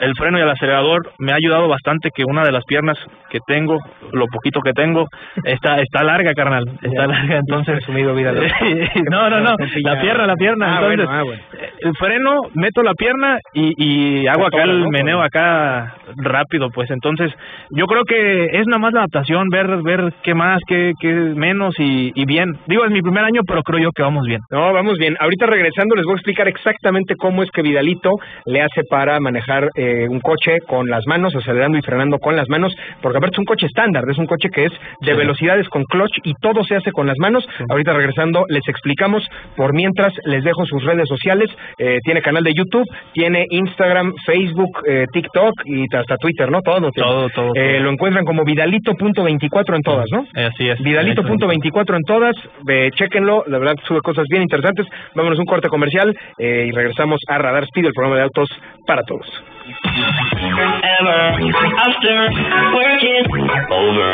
el 0.00 0.14
freno 0.16 0.38
y 0.38 0.42
el 0.42 0.50
acelerador 0.50 1.10
me 1.18 1.32
ha 1.32 1.36
ayudado 1.36 1.68
bastante 1.68 2.10
que 2.14 2.24
una 2.24 2.42
de 2.42 2.52
las 2.52 2.64
piernas 2.64 2.98
que 3.30 3.38
tengo, 3.46 3.78
lo 4.12 4.26
poquito 4.26 4.60
que 4.60 4.72
tengo, 4.72 5.06
está 5.44 5.80
está 5.80 6.02
larga, 6.02 6.32
carnal, 6.34 6.64
está 6.82 7.06
larga, 7.06 7.36
entonces 7.36 7.76
Presumido 7.76 8.14
vida 8.14 8.32
no, 9.10 9.30
no, 9.30 9.40
no, 9.40 9.54
la 9.82 10.00
pierna, 10.00 10.26
la 10.26 10.36
pierna, 10.36 10.66
Ah, 10.66 10.74
entonces 10.80 11.06
bueno, 11.06 11.10
ah, 11.10 11.22
bueno. 11.22 11.42
el 11.80 11.94
freno, 11.96 12.40
meto 12.54 12.82
la 12.82 12.94
pierna 12.94 13.38
y, 13.52 13.72
y 13.76 14.26
hago 14.26 14.46
acá 14.46 14.62
el 14.62 14.88
meneo 14.88 15.22
acá 15.22 15.94
rápido, 16.16 16.70
pues 16.70 16.90
entonces 16.90 17.32
yo 17.70 17.86
creo 17.86 18.04
que 18.04 18.44
es 18.44 18.66
nada 18.66 18.78
más 18.78 18.92
la 18.92 19.00
adaptación, 19.00 19.48
ver 19.48 19.82
ver 19.82 20.12
qué 20.22 20.34
más, 20.34 20.60
qué, 20.66 20.92
qué 21.00 21.12
menos 21.12 21.74
y, 21.78 22.12
y 22.14 22.24
bien. 22.26 22.58
Digo, 22.66 22.84
es 22.84 22.90
mi 22.90 23.02
primer 23.02 23.24
año, 23.24 23.42
pero 23.46 23.62
creo 23.62 23.80
yo 23.80 23.90
que 23.92 24.02
vamos 24.02 24.26
bien. 24.26 24.40
No, 24.50 24.72
vamos 24.72 24.98
bien. 24.98 25.16
Ahorita 25.20 25.46
regresando 25.46 25.94
les 25.94 26.04
voy 26.04 26.14
a 26.14 26.16
explicar 26.16 26.48
exactamente 26.48 27.14
cómo 27.16 27.42
es 27.42 27.50
que 27.50 27.62
Vidalito 27.62 28.10
le 28.46 28.62
hace 28.62 28.82
para 28.88 29.20
manejar 29.20 29.68
eh, 29.74 29.87
un 30.08 30.20
coche 30.20 30.58
con 30.66 30.88
las 30.88 31.06
manos, 31.06 31.34
acelerando 31.34 31.78
y 31.78 31.82
frenando 31.82 32.18
con 32.18 32.36
las 32.36 32.48
manos, 32.48 32.74
porque 33.02 33.18
aparte 33.18 33.34
es 33.34 33.38
un 33.38 33.44
coche 33.44 33.66
estándar, 33.66 34.04
es 34.10 34.18
un 34.18 34.26
coche 34.26 34.48
que 34.52 34.64
es 34.66 34.72
de 35.00 35.12
Sí. 35.12 35.16
velocidades 35.18 35.68
con 35.68 35.84
clutch 35.84 36.18
y 36.24 36.32
todo 36.40 36.62
se 36.64 36.76
hace 36.76 36.92
con 36.92 37.06
las 37.06 37.16
manos. 37.18 37.46
Ahorita 37.68 37.92
regresando 37.92 38.44
les 38.48 38.66
explicamos, 38.68 39.26
por 39.56 39.72
mientras 39.74 40.12
les 40.24 40.42
dejo 40.44 40.64
sus 40.66 40.84
redes 40.84 41.08
sociales, 41.08 41.50
eh, 41.78 41.98
tiene 42.04 42.20
canal 42.22 42.42
de 42.44 42.54
YouTube, 42.54 42.86
tiene 43.12 43.46
Instagram, 43.50 44.12
Facebook, 44.26 44.82
eh, 44.86 45.06
TikTok 45.12 45.54
y 45.66 45.84
hasta 45.94 46.16
Twitter, 46.16 46.50
¿no? 46.50 46.60
Todo, 46.62 46.90
tiene. 46.90 47.08
Todo, 47.08 47.28
todo, 47.30 47.52
Eh, 47.54 47.74
todo. 47.74 47.82
lo 47.84 47.90
encuentran 47.90 48.24
como 48.24 48.44
Vidalito.24 48.44 49.76
en 49.76 49.82
todas, 49.82 50.06
¿no? 50.12 50.24
Eh, 50.34 50.44
Así 50.52 50.68
es. 50.68 50.78
Vidalito.24 50.80 51.96
en 51.96 52.02
todas, 52.02 52.34
ve, 52.64 52.90
chéquenlo, 52.94 53.44
la 53.46 53.58
verdad 53.58 53.74
sube 53.86 54.00
cosas 54.00 54.24
bien 54.28 54.42
interesantes. 54.42 54.86
Vámonos 55.14 55.38
un 55.38 55.46
corte 55.46 55.68
comercial 55.68 56.14
eh, 56.38 56.66
y 56.68 56.72
regresamos 56.72 57.20
a 57.28 57.38
Radar 57.38 57.64
Speed, 57.64 57.86
el 57.86 57.92
programa 57.92 58.16
de 58.16 58.22
autos 58.22 58.48
para 58.86 59.02
todos. 59.02 59.26
Ever 59.68 61.20
after 61.78 62.16
working 62.74 63.24
over. 63.70 64.10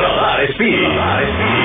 Radar 0.00 0.46
Speed. 0.54 1.55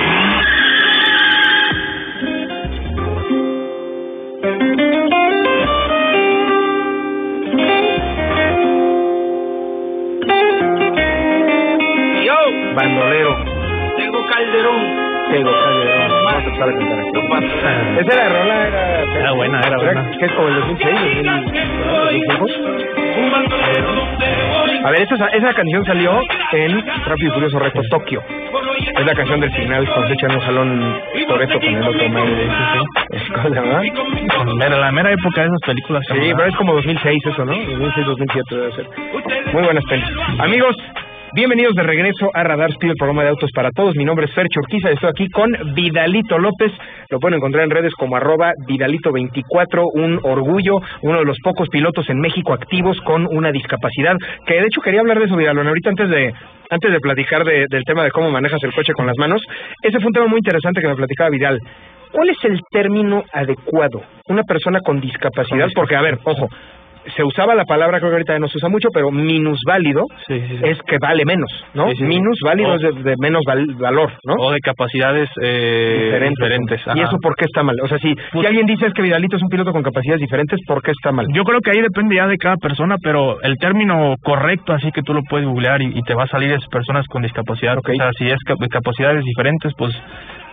Cantar 16.66 17.00
aquí. 17.00 17.12
No 17.14 17.22
pasa. 17.30 18.00
Esa 18.00 18.14
era 18.14 18.30
rola, 18.40 18.68
era... 18.68 19.02
Era 19.20 19.32
buena, 19.34 19.60
era 19.62 19.78
buena. 19.78 20.12
¿Qué 20.20 20.26
es 20.26 20.32
como 20.34 20.48
el 20.48 20.56
2006, 20.56 20.96
2005? 21.24 22.46
Un 23.18 23.32
bandolero 23.32 23.88
donde 23.94 24.26
voy 24.26 24.78
A 24.86 24.92
ver, 24.92 25.02
esa, 25.02 25.28
esa 25.28 25.54
canción 25.54 25.86
salió 25.86 26.20
en 26.54 26.82
Rápido 27.06 27.30
y 27.30 27.32
Furioso 27.34 27.60
Reto 27.60 27.82
Tokio. 27.90 28.22
Es 28.98 29.06
la 29.06 29.14
canción 29.14 29.40
del 29.40 29.52
final 29.52 29.86
cuando 29.88 30.08
se 30.08 30.14
echan 30.14 30.32
un 30.32 30.40
jalón 30.42 31.02
Toreto 31.28 31.60
con 31.60 31.70
el 31.76 31.88
otro 31.88 32.10
Mayday. 32.10 32.48
¿Cómo 33.34 33.50
se? 33.54 34.36
Con 34.38 34.58
mera- 34.58 34.78
la 34.78 34.92
mera 34.92 35.12
época 35.12 35.42
de 35.42 35.48
esas 35.48 35.60
películas. 35.66 36.04
Sí, 36.10 36.32
pero 36.36 36.46
es 36.48 36.56
como 36.56 36.74
2006 36.74 37.26
eso, 37.26 37.46
¿no? 37.46 37.54
2006, 37.56 38.06
2007 38.08 38.56
debe 38.56 38.72
ser. 38.74 38.86
Muy 39.54 39.64
buenas 39.64 39.84
pelis. 39.90 40.06
Amigos, 40.40 40.76
bienvenidos 41.34 41.74
de 41.76 41.84
regreso 41.84 42.30
a 42.34 42.44
Radar 42.44 42.72
Speed, 42.72 42.92
el 42.92 42.96
programa 42.98 43.24
de 43.24 43.30
autos 43.30 43.50
para 43.54 43.72
todos. 43.72 43.96
Mi 43.96 44.06
nombre 44.06 44.26
es 44.26 44.34
Fer 44.34 44.48
Chorquiza, 44.48 44.92
estoy 44.92 45.10
aquí 45.10 45.30
con 45.30 45.52
Vidalito 45.74 46.38
López. 46.38 46.72
Lo 47.10 47.20
pueden 47.20 47.38
encontrar 47.38 47.64
en 47.64 47.70
redes 47.72 47.94
como 47.96 48.16
arroba 48.16 48.52
Vidalito24, 48.68 49.84
un 49.94 50.20
orgullo, 50.24 50.76
uno 51.02 51.20
de 51.20 51.26
los 51.26 51.38
pocos 51.44 51.70
pilotos 51.70 52.10
en 52.10 52.20
México 52.20 52.54
activos 52.54 53.00
con 53.02 53.28
una 53.28 53.52
discapacidad. 53.52 54.16
Que 54.46 54.56
de 54.56 54.68
hecho 54.68 54.82
quería 54.82 55.02
hablar 55.02 55.20
de 55.20 55.26
eso, 55.26 55.36
Vidalón, 55.36 55.68
ahorita 55.68 55.90
antes 55.90 56.10
de 56.10 56.34
antes 56.70 56.90
de 56.92 57.00
platicar 57.02 57.44
de- 57.44 57.66
del 57.70 57.84
tema 57.84 58.04
de 58.04 58.12
cómo 58.12 58.32
manejas 58.32 58.64
el 58.64 58.74
coche 58.74 58.94
con 58.94 59.06
las 59.06 59.18
manos. 59.18 59.42
Ese 59.82 59.98
fue 60.00 60.08
un 60.08 60.14
tema 60.14 60.28
muy 60.28 60.38
interesante 60.38 60.80
que 60.82 60.88
me 60.88 60.96
platicaba 60.96 61.30
Vidal. 61.30 61.60
¿Cuál 62.14 62.30
es 62.30 62.38
el 62.46 62.60
término 62.72 63.24
adecuado? 63.34 64.02
Una 64.28 64.44
persona 64.44 64.80
con 64.80 65.02
discapacidad, 65.02 65.68
porque, 65.76 65.96
a 65.96 66.02
ver, 66.02 66.18
ojo, 66.24 66.48
se 67.16 67.24
usaba 67.24 67.56
la 67.56 67.66
palabra, 67.66 67.98
creo 68.00 68.12
que 68.12 68.16
ahorita 68.16 68.38
no 68.40 68.48
se 68.48 68.58
usa 68.58 68.70
mucho, 68.70 68.90
pero 68.94 69.12
minusválido 69.12 70.04
Sí, 70.28 70.40
sí, 70.40 70.58
sí. 70.58 70.64
es 70.64 70.78
que 70.88 70.98
vale 71.02 71.26
menos, 71.26 71.50
¿no? 71.74 71.88
Minusválido 72.00 72.76
es 72.76 72.82
de, 72.82 72.92
de 73.04 73.16
menos 73.20 73.42
val- 73.46 73.74
valor, 73.76 74.12
¿no? 74.24 74.34
O 74.38 74.52
de 74.52 74.60
capacidades 74.60 75.30
eh, 75.42 76.02
diferentes. 76.06 76.38
diferentes. 76.38 76.82
¿Y 76.96 77.00
eso 77.02 77.18
por 77.22 77.36
qué 77.36 77.46
está 77.46 77.64
mal? 77.64 77.76
O 77.84 77.88
sea, 77.88 77.98
si, 78.00 78.14
si 78.32 78.46
alguien 78.46 78.66
dice 78.66 78.86
es 78.88 78.94
que 78.94 79.02
Vidalito 79.02 79.36
es 79.38 79.42
un 79.44 79.50
piloto 79.50 79.72
con 79.72 79.84
capacidades 79.84 80.22
diferentes, 80.22 80.60
¿por 80.68 80.82
qué 80.82 80.92
está 80.92 81.12
mal? 81.12 81.26
Yo 81.34 81.44
creo 81.44 81.60
que 81.62 81.72
ahí 81.72 81.82
depende 81.82 82.16
ya 82.16 82.28
de 82.28 82.38
cada 82.38 82.58
persona, 82.58 82.96
pero 83.02 83.42
el 83.42 83.56
término 83.58 84.16
correcto, 84.22 84.74
así 84.74 84.92
que 84.92 85.02
tú 85.02 85.14
lo 85.14 85.22
puedes 85.30 85.48
googlear 85.48 85.82
y, 85.82 85.98
y 85.98 86.02
te 86.04 86.14
va 86.14 86.24
a 86.24 86.28
salir 86.28 86.52
es 86.52 86.66
personas 86.72 87.06
con 87.08 87.22
discapacidad. 87.24 87.78
Ok. 87.78 87.90
O 87.90 87.96
sea, 87.96 88.12
si 88.18 88.30
es 88.30 88.38
cap- 88.46 88.60
capacidades 88.70 89.24
diferentes, 89.24 89.74
pues 89.78 89.92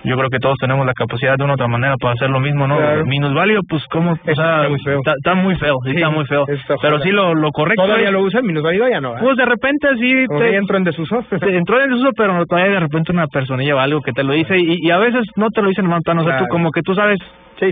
yo 0.05 0.17
creo 0.17 0.31
que 0.31 0.39
todos 0.39 0.57
tenemos 0.59 0.87
la 0.87 0.93
capacidad 0.95 1.37
de 1.37 1.45
una 1.45 1.53
u 1.53 1.55
otra 1.55 1.69
manera 1.69 1.97
para 2.01 2.15
hacer 2.15 2.31
lo 2.31 2.41
mismo, 2.41 2.67
¿no? 2.67 2.77
Claro. 2.77 3.05
Minusválido, 3.07 3.61
pues. 3.69 3.83
Eso 3.83 4.43
está 4.43 4.69
muy 4.69 4.79
feo. 4.81 4.99
Está, 4.99 5.13
está 5.17 5.35
muy 5.35 5.55
feo, 5.57 5.75
sí, 5.85 5.91
Sí, 5.91 5.97
está 5.97 6.11
muy 6.11 6.25
feo. 6.27 6.45
Pero 6.83 7.01
sí 7.01 7.11
lo, 7.11 7.35
lo 7.35 7.51
correcto 7.51 7.83
¿Todavía 7.85 8.07
es- 8.07 8.13
lo 8.13 8.23
usan? 8.23 8.45
¿Minusválido 8.45 8.89
ya 8.89 9.01
no? 9.01 9.15
¿eh? 9.17 9.21
Pues 9.21 9.37
de 9.37 9.45
repente 9.45 9.89
sí 9.99 10.27
te- 10.39 10.57
entró 10.57 10.77
en 10.77 10.85
desuso. 10.85 11.25
te 11.41 11.57
entró 11.57 11.81
en 11.83 11.91
desuso, 11.91 12.11
pero 12.17 12.45
todavía 12.47 12.73
de 12.75 12.81
repente 12.81 13.13
una 13.13 13.27
personilla 13.27 13.75
o 13.77 13.79
algo 13.79 14.01
que 14.03 14.13
te 14.13 14.23
lo 14.25 14.33
dice 14.33 14.57
y, 14.59 14.79
y 14.81 14.91
a 14.91 14.99
veces 14.99 15.25
no 15.37 15.49
te 15.51 15.63
lo 15.63 15.69
dicen 15.69 15.87
más 15.87 16.03
plano, 16.03 16.21
o 16.23 16.25
sea, 16.25 16.33
Claro. 16.35 16.47
tú 16.47 16.53
como 16.53 16.71
que 16.71 16.83
tú 16.83 16.95
sabes 16.95 17.19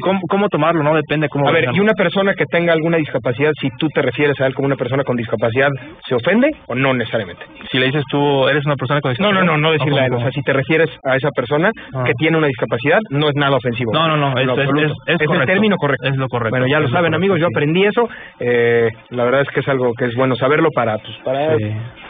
cómo, 0.00 0.20
cómo 0.28 0.48
tomarlo, 0.48 0.82
¿no? 0.82 0.94
Depende 0.94 1.28
cómo... 1.28 1.48
A 1.48 1.52
ver, 1.52 1.66
y 1.72 1.80
una 1.80 1.92
persona 1.94 2.34
que 2.34 2.44
tenga 2.46 2.72
alguna 2.72 2.96
discapacidad, 2.96 3.52
si 3.60 3.68
tú 3.78 3.88
te 3.88 4.02
refieres 4.02 4.40
a 4.40 4.46
él 4.46 4.54
como 4.54 4.66
una 4.66 4.76
persona 4.76 5.04
con 5.04 5.16
discapacidad, 5.16 5.68
¿se 6.08 6.14
ofende 6.14 6.50
o 6.66 6.74
no 6.74 6.92
necesariamente? 6.94 7.44
Si 7.70 7.78
le 7.78 7.86
dices 7.86 8.04
tú, 8.10 8.48
eres 8.48 8.64
una 8.66 8.76
persona 8.76 9.00
con 9.00 9.14
No, 9.18 9.32
no, 9.32 9.44
no, 9.44 9.56
no 9.58 9.72
decirle 9.72 10.00
a 10.00 10.06
él. 10.06 10.14
O 10.14 10.20
sea, 10.20 10.30
si 10.32 10.42
te 10.42 10.52
refieres 10.52 10.90
a 11.04 11.16
esa 11.16 11.30
persona 11.30 11.70
Ah. 11.94 12.04
que 12.04 12.12
tiene 12.14 12.36
una 12.36 12.46
discapacidad, 12.48 12.98
no 13.10 13.28
es 13.28 13.34
nada 13.36 13.56
ofensivo. 13.56 13.92
No, 13.92 14.08
no, 14.08 14.16
no, 14.16 14.38
es- 14.38 14.48
es- 14.48 14.92
es- 15.06 15.20
es 15.20 15.30
el 15.30 15.46
término 15.46 15.76
correcto. 15.76 16.06
Es 16.08 16.16
lo 16.16 16.28
correcto. 16.28 16.50
Bueno, 16.50 16.66
ya 16.68 16.80
lo 16.80 16.88
saben, 16.88 17.12
correcto, 17.12 17.16
amigos, 17.16 17.38
yo 17.40 17.46
sí. 17.46 17.52
aprendí 17.54 17.84
eso. 17.84 18.08
Eh, 18.40 18.88
la 19.10 19.24
verdad 19.24 19.42
es 19.42 19.48
que 19.50 19.60
es 19.60 19.68
algo 19.68 19.92
que 19.94 20.06
es 20.06 20.14
bueno 20.16 20.34
saberlo 20.36 20.70
para, 20.74 20.98
pues, 20.98 21.16
para, 21.24 21.56
Sí. 21.56 21.64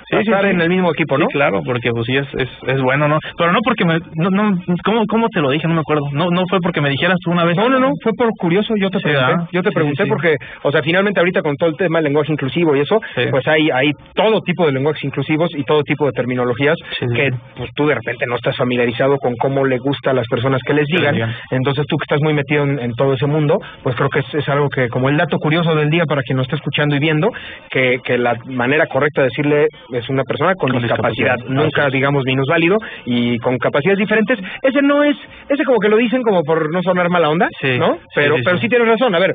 Sí, 0.09 0.17
estar 0.19 0.45
sí. 0.45 0.51
en 0.51 0.61
el 0.61 0.69
mismo 0.69 0.91
equipo, 0.91 1.19
¿no? 1.19 1.27
Sí, 1.27 1.33
claro, 1.33 1.63
porque 1.65 1.91
pues 1.91 2.07
sí 2.07 2.17
es, 2.17 2.27
es, 2.39 2.49
es 2.67 2.81
bueno, 2.83 3.09
¿no? 3.09 3.19
Pero 3.37 3.53
no 3.53 3.59
porque 3.65 3.85
me... 3.85 3.99
No, 4.15 4.31
no, 4.31 4.59
¿cómo, 4.85 5.03
¿Cómo 5.09 5.29
te 5.29 5.41
lo 5.41 5.51
dije? 5.51 5.67
No 5.67 5.75
me 5.75 5.81
acuerdo. 5.81 6.09
No 6.13 6.31
no 6.31 6.45
fue 6.49 6.61
porque 6.61 6.81
me 6.81 6.91
dijeras 6.91 7.17
tú 7.25 7.31
una 7.31 7.45
vez. 7.45 7.57
No, 7.57 7.69
no, 7.69 7.81
no, 7.81 7.93
fue 8.03 8.13
por 8.13 8.31
curioso, 8.39 8.75
yo 8.79 8.91
te 8.91 9.01
pregunté, 9.01 9.27
¿verdad? 9.27 9.49
yo 9.53 9.63
te 9.63 9.71
pregunté 9.73 10.07
porque, 10.07 10.37
o 10.63 10.71
sea, 10.71 10.83
finalmente 10.83 11.21
ahorita 11.21 11.43
con 11.43 11.57
todo 11.57 11.71
el 11.71 11.77
tema 11.77 11.99
del 11.99 12.05
lenguaje 12.05 12.33
inclusivo 12.33 12.77
y 12.77 12.81
eso, 12.81 13.01
pues 13.31 13.47
hay, 13.49 13.69
hay 13.71 13.91
todo 14.15 14.41
tipo 14.43 14.67
de 14.67 14.73
lenguajes 14.73 15.05
inclusivos 15.05 15.51
y 15.57 15.65
todo 15.65 15.83
tipo 15.83 16.07
de 16.07 16.13
terminologías 16.13 16.77
que 17.15 17.31
pues 17.57 17.71
tú 17.75 17.87
de 17.87 17.95
repente 17.95 18.27
no 18.27 18.37
estás 18.37 18.57
familiarizado 18.57 19.17
con 19.19 19.35
cómo 19.37 19.65
le 19.65 19.79
gusta 19.79 20.11
a 20.11 20.15
las 20.15 20.27
personas 20.29 20.61
que 20.65 20.75
les 20.75 20.87
digan, 20.87 21.17
entonces 21.51 21.85
tú 21.87 21.97
que 21.97 22.05
estás 22.05 22.21
muy 22.23 22.35
metido 22.35 22.65
en, 22.65 22.79
en 22.79 22.93
todo 22.93 23.15
ese 23.15 23.27
mundo, 23.27 23.59
pues 23.83 23.97
creo 23.97 24.09
que 24.09 24.21
es, 24.21 24.35
es 24.35 24.49
algo 24.49 24.69
que, 24.69 24.89
como 24.89 25.09
el 25.09 25.17
dato 25.17 25.39
curioso 25.39 25.75
del 25.75 25.91
día 25.91 26.05
para 26.07 26.23
quien 26.23 26.37
nos 26.37 26.45
esté 26.45 26.57
escuchando 26.57 26.97
y 26.97 26.99
viendo, 26.99 27.31
que, 27.71 27.99
que 28.05 28.19
la 28.19 28.37
manera 28.47 28.87
correcta 28.87 29.23
de 29.23 29.29
decirle 29.29 29.67
es 29.99 30.09
una 30.09 30.23
persona 30.25 30.55
con, 30.55 30.71
Con 30.71 30.83
discapacidad, 30.83 31.37
discapacidad. 31.37 31.63
nunca 31.65 31.89
digamos 31.91 32.23
minusválido 32.25 32.77
y 33.05 33.39
con 33.39 33.59
capacidades 33.59 33.99
diferentes, 33.99 34.39
ese 34.63 34.83
no 34.83 35.03
es, 35.05 35.17
ese 35.49 35.65
como 35.65 35.79
que 35.79 35.89
lo 35.89 35.97
dicen 35.97 36.23
como 36.23 36.43
por 36.43 36.73
no 36.73 36.81
sonar 36.83 37.09
mala 37.09 37.29
onda, 37.31 37.49
Sí, 37.61 37.79
¿no? 37.79 37.99
Pero, 38.15 38.37
sí, 38.37 38.43
pero 38.45 38.57
sí. 38.57 38.63
sí 38.63 38.69
tienes 38.69 38.89
razón, 38.89 39.15
a 39.15 39.19
ver, 39.19 39.35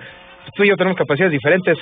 tú 0.56 0.64
y 0.64 0.70
yo 0.70 0.76
tenemos 0.76 0.98
capacidades 0.98 1.32
diferentes, 1.32 1.78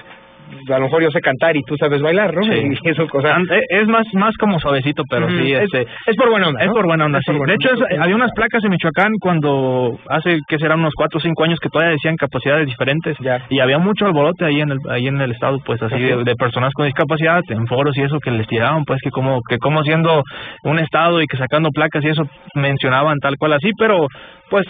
a 0.70 0.78
lo 0.78 0.86
mejor 0.86 1.02
yo 1.04 1.12
sé 1.12 1.20
cantar 1.22 1.56
y 1.58 1.62
tú 1.64 1.76
sabes 1.78 2.02
bailar, 2.02 2.34
¿no? 2.34 2.44
Sí. 2.44 2.50
Y 2.84 2.90
eso, 2.90 3.04
An- 3.26 3.46
eh, 3.52 3.62
Es 3.70 3.88
más 3.88 4.06
más 4.14 4.36
como 4.38 4.60
suavecito, 4.60 5.04
pero 5.10 5.30
sí, 5.30 5.54
es, 5.54 5.64
este... 5.64 5.82
es 6.08 6.16
por 6.16 6.30
buena 6.30 6.48
onda, 6.48 6.62
Es 6.64 6.72
por 6.72 6.86
buena 6.86 7.06
onda, 7.06 7.20
sí. 7.26 7.32
buena 7.32 7.52
De 7.52 7.56
hecho, 7.56 7.74
onda. 7.74 7.88
es- 7.90 8.00
había 8.00 8.16
unas 8.16 8.32
placas 8.36 8.64
en 8.64 8.72
Michoacán 8.72 9.12
cuando 9.20 9.98
hace 10.10 10.40
que 10.48 10.58
serán 10.58 10.80
unos 10.80 10.94
cuatro 10.96 11.18
o 11.18 11.22
cinco 11.22 11.44
años 11.44 11.60
que 11.60 11.70
todavía 11.70 11.92
decían 11.94 12.16
capacidades 12.16 12.66
diferentes 12.68 13.16
Ya. 13.20 13.46
y 13.50 13.60
había 13.60 13.78
mucho 13.80 14.06
alborote 14.06 14.46
ahí 14.46 14.62
en 14.62 14.72
el 14.72 14.78
ahí 14.90 15.08
en 15.08 15.20
el 15.22 15.32
estado, 15.32 15.60
pues 15.66 15.82
así 15.82 16.00
de, 16.00 16.24
de 16.24 16.36
personas 16.36 16.72
con 16.74 16.86
discapacidad 16.86 17.42
en 17.50 17.68
foros 17.68 17.96
y 17.98 18.02
eso 18.02 18.18
que 18.20 18.32
les 18.32 18.48
tiraban, 18.48 18.84
pues 18.86 19.00
que 19.04 19.12
como 19.12 19.40
que 19.48 19.58
como 19.58 19.84
siendo 19.84 20.24
un 20.64 20.80
estado 20.80 21.22
y 21.22 21.26
que 21.28 21.38
sacando 21.38 21.70
placas 21.72 22.04
y 22.04 22.10
eso 22.10 22.24
mencionaban 22.56 23.18
tal 23.22 23.38
cual 23.38 23.54
así, 23.54 23.72
pero 23.78 24.08
pues 24.50 24.66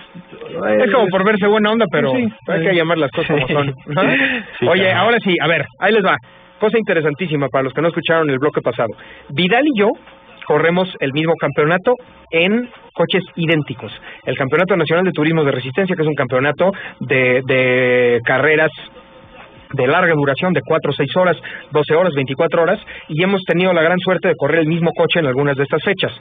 Es 0.79 0.91
como 0.91 1.07
por 1.07 1.25
verse 1.25 1.47
buena 1.47 1.71
onda, 1.71 1.85
pero 1.91 2.11
Sí, 2.11 2.27
hay 2.47 2.61
que 2.63 2.73
llamar 2.73 2.97
las 2.97 3.11
cosas 3.11 3.29
como 3.41 3.47
son. 3.47 3.67
¿no? 3.87 4.01
Sí, 4.59 4.67
Oye, 4.67 4.83
claro. 4.83 4.99
ahora 4.99 5.17
sí, 5.23 5.35
a 5.41 5.47
ver, 5.47 5.65
ahí 5.79 5.93
les 5.93 6.03
va. 6.05 6.17
Cosa 6.59 6.77
interesantísima 6.77 7.47
para 7.47 7.63
los 7.63 7.73
que 7.73 7.81
no 7.81 7.87
escucharon 7.87 8.29
el 8.29 8.37
bloque 8.39 8.61
pasado. 8.61 8.89
Vidal 9.29 9.63
y 9.65 9.79
yo 9.79 9.87
corremos 10.45 10.89
el 10.99 11.13
mismo 11.13 11.33
campeonato 11.39 11.93
en 12.31 12.69
coches 12.93 13.23
idénticos. 13.35 13.91
El 14.25 14.35
Campeonato 14.35 14.75
Nacional 14.75 15.05
de 15.05 15.11
Turismo 15.11 15.43
de 15.43 15.51
Resistencia, 15.51 15.95
que 15.95 16.01
es 16.01 16.07
un 16.07 16.15
campeonato 16.15 16.71
de, 17.01 17.41
de 17.45 18.19
carreras 18.25 18.71
de 19.73 19.87
larga 19.87 20.13
duración, 20.15 20.51
de 20.53 20.61
4 20.65 20.89
o 20.89 20.93
6 20.93 21.09
horas, 21.17 21.37
12 21.71 21.93
horas, 21.95 22.13
24 22.15 22.63
horas, 22.63 22.79
y 23.07 23.23
hemos 23.23 23.43
tenido 23.43 23.71
la 23.73 23.83
gran 23.83 23.99
suerte 23.99 24.29
de 24.29 24.33
correr 24.35 24.61
el 24.61 24.67
mismo 24.67 24.89
coche 24.97 25.19
en 25.19 25.27
algunas 25.27 25.55
de 25.55 25.63
estas 25.63 25.83
fechas. 25.83 26.11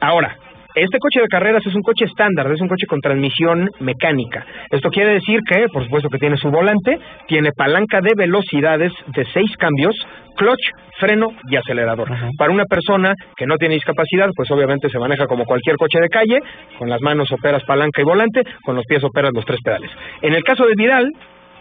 Ahora, 0.00 0.36
este 0.74 0.98
coche 0.98 1.20
de 1.20 1.28
carreras 1.28 1.66
es 1.66 1.74
un 1.74 1.82
coche 1.82 2.04
estándar, 2.04 2.50
es 2.52 2.60
un 2.60 2.68
coche 2.68 2.86
con 2.86 3.00
transmisión 3.00 3.70
mecánica. 3.80 4.44
Esto 4.70 4.90
quiere 4.90 5.14
decir 5.14 5.40
que, 5.48 5.66
por 5.72 5.84
supuesto, 5.84 6.08
que 6.08 6.18
tiene 6.18 6.36
su 6.36 6.50
volante, 6.50 6.98
tiene 7.26 7.50
palanca 7.52 8.00
de 8.00 8.12
velocidades 8.16 8.92
de 9.14 9.24
seis 9.32 9.56
cambios, 9.56 9.96
clutch, 10.36 10.70
freno 10.98 11.32
y 11.48 11.56
acelerador. 11.56 12.08
Para 12.38 12.52
una 12.52 12.64
persona 12.64 13.14
que 13.36 13.46
no 13.46 13.56
tiene 13.56 13.74
discapacidad, 13.74 14.30
pues 14.36 14.50
obviamente 14.50 14.88
se 14.88 14.98
maneja 14.98 15.26
como 15.26 15.44
cualquier 15.44 15.76
coche 15.76 15.98
de 16.00 16.08
calle, 16.08 16.38
con 16.78 16.88
las 16.88 17.00
manos 17.00 17.30
operas 17.32 17.64
palanca 17.64 18.00
y 18.00 18.04
volante, 18.04 18.42
con 18.64 18.76
los 18.76 18.84
pies 18.86 19.02
operas 19.02 19.32
los 19.34 19.44
tres 19.44 19.60
pedales. 19.62 19.90
En 20.22 20.34
el 20.34 20.44
caso 20.44 20.66
de 20.66 20.74
Vidal, 20.76 21.10